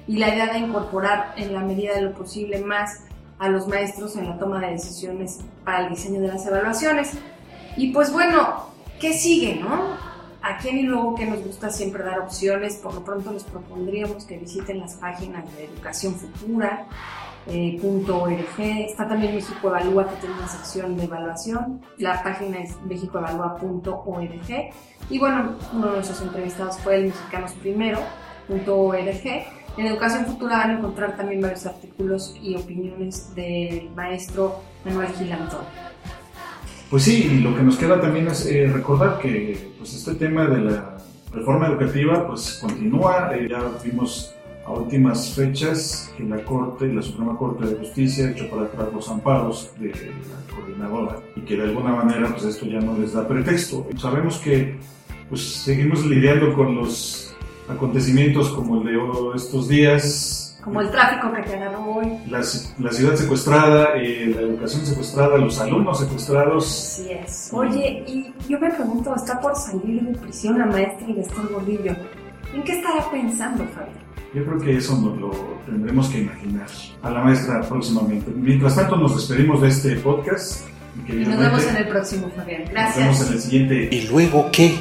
y 0.07 0.19
la 0.19 0.35
idea 0.35 0.53
de 0.53 0.59
incorporar 0.59 1.33
en 1.37 1.55
la 1.55 1.61
medida 1.61 1.95
de 1.95 2.03
lo 2.03 2.13
posible 2.13 2.61
más 2.61 3.05
a 3.39 3.49
los 3.49 3.67
maestros 3.69 4.17
en 4.17 4.29
la 4.29 4.39
toma 4.39 4.61
de 4.61 4.73
decisiones 4.73 5.39
para 5.65 5.85
el 5.85 5.91
diseño 5.91 6.21
de 6.21 6.29
las 6.29 6.45
evaluaciones. 6.47 7.13
Y 7.77 7.93
pues 7.93 8.13
bueno, 8.13 8.67
¿qué 9.01 9.15
sigue, 9.15 9.57
no? 9.57 9.97
A 10.43 10.59
quién 10.59 10.79
y 10.79 10.83
luego 10.83 11.15
que 11.15 11.25
nos 11.25 11.43
gusta 11.43 11.71
siempre 11.71 12.03
dar 12.03 12.21
opciones, 12.21 12.77
por 12.77 12.93
lo 12.93 13.05
pronto 13.05 13.33
les 13.33 13.45
propondríamos 13.45 14.25
que 14.25 14.37
visiten 14.37 14.81
las 14.81 14.95
páginas 14.95 15.45
de 15.57 15.65
Educación 15.65 16.15
Futura, 16.17 16.87
eh, 17.47 17.81
.org. 17.83 18.61
Está 18.61 19.09
también 19.09 19.35
México 19.35 19.69
Evalúa, 19.69 20.09
que 20.09 20.17
tiene 20.17 20.35
una 20.37 20.49
sección 20.49 20.97
de 20.97 21.05
evaluación. 21.05 21.81
La 21.99 22.23
página 22.23 22.61
es 22.61 22.77
mexicoevalúa.org. 22.83 24.71
Y 25.11 25.19
bueno, 25.19 25.57
uno 25.73 25.87
de 25.89 25.93
nuestros 25.95 26.23
entrevistados 26.23 26.79
fue 26.79 26.97
el 26.97 27.05
Mexicanos 27.07 27.53
Primero.org. 27.61 29.21
En 29.77 29.87
Educación 29.87 30.27
Futura 30.27 30.59
van 30.59 30.71
a 30.71 30.79
encontrar 30.79 31.17
también 31.17 31.41
varios 31.41 31.65
artículos 31.67 32.37
y 32.43 32.57
opiniones 32.57 33.35
del 33.35 33.91
maestro 33.95 34.61
Manuel 34.85 35.09
Gilantón. 35.13 35.65
Pues 36.91 37.05
sí, 37.05 37.31
y 37.33 37.39
lo 37.39 37.57
que 37.57 37.63
nos 37.63 37.77
queda 37.77 38.01
también 38.01 38.27
es 38.27 38.47
eh, 38.47 38.67
recordar 38.67 39.19
que 39.21 39.75
pues, 39.79 39.95
este 39.95 40.15
tema 40.15 40.47
de 40.47 40.59
la 40.59 40.99
reforma 41.33 41.69
educativa 41.69 42.27
pues 42.27 42.59
continúa. 42.61 43.31
Eh, 43.35 43.47
ya 43.49 43.63
vimos 43.85 44.35
a 44.67 44.73
últimas 44.73 45.35
fechas 45.35 46.13
que 46.17 46.25
la 46.25 46.45
Corte, 46.45 46.87
la 46.93 47.03
Suprema 47.03 47.37
Corte 47.37 47.67
de 47.67 47.77
Justicia, 47.77 48.27
ha 48.27 48.31
hecho 48.31 48.49
para 48.51 48.63
atrás 48.63 48.89
los 48.93 49.09
amparos 49.09 49.73
de 49.79 49.89
la 49.89 50.55
coordinadora 50.55 51.17
y 51.37 51.41
que 51.41 51.57
de 51.57 51.65
alguna 51.65 51.95
manera 51.95 52.29
pues 52.31 52.45
esto 52.45 52.67
ya 52.67 52.81
no 52.81 52.97
les 52.99 53.13
da 53.13 53.27
pretexto. 53.27 53.87
Sabemos 53.97 54.39
que 54.39 54.79
pues 55.29 55.43
seguimos 55.43 56.05
lidiando 56.05 56.53
con 56.55 56.75
los 56.75 57.35
acontecimientos 57.69 58.51
como 58.51 58.81
el 58.81 58.87
de 58.87 59.37
estos 59.37 59.69
días, 59.69 60.51
como 60.63 60.81
el 60.83 60.91
tráfico 60.91 61.33
que 61.33 61.43
te 61.43 61.57
agarró 61.57 61.85
hoy. 61.85 62.19
La, 62.29 62.41
la 62.79 62.93
ciudad 62.93 63.15
secuestrada, 63.15 63.95
eh, 63.97 64.33
la 64.35 64.43
educación 64.43 64.85
secuestrada, 64.85 65.39
los 65.39 65.59
alumnos 65.59 66.01
secuestrados. 66.01 66.67
Así 66.67 67.11
es. 67.11 67.51
Oye, 67.53 68.05
y 68.07 68.35
yo 68.49 68.59
me 68.61 68.71
pregunto, 68.71 69.15
está 69.15 69.41
por 69.41 69.57
salir 69.57 70.03
de 70.03 70.19
prisión 70.19 70.59
la 70.59 70.67
maestra 70.67 71.07
Gastón 71.09 71.49
Gordillo. 71.53 71.95
¿En 72.55 72.63
qué 72.63 72.73
estará 72.73 73.11
pensando, 73.11 73.65
Fabián? 73.69 74.10
Yo 74.33 74.45
creo 74.45 74.59
que 74.61 74.77
eso 74.77 74.97
nos 74.97 75.19
lo 75.19 75.31
tendremos 75.67 76.09
que 76.09 76.21
imaginar 76.21 76.69
a 77.03 77.11
la 77.11 77.25
maestra 77.25 77.63
próximamente. 77.63 78.31
Mientras 78.35 78.77
tanto, 78.77 78.97
nos 78.97 79.17
despedimos 79.17 79.61
de 79.61 79.69
este 79.69 79.97
podcast. 79.97 80.67
Y 81.09 81.13
nos 81.13 81.39
vemos 81.39 81.67
en 81.67 81.77
el 81.77 81.89
próximo, 81.89 82.31
Fabián. 82.37 82.65
Gracias. 82.71 83.07
Nos 83.07 83.19
vemos 83.19 83.27
en 83.29 83.33
el 83.33 83.41
siguiente. 83.41 83.89
¿Y 83.91 84.09
luego 84.09 84.49
qué? 84.53 84.77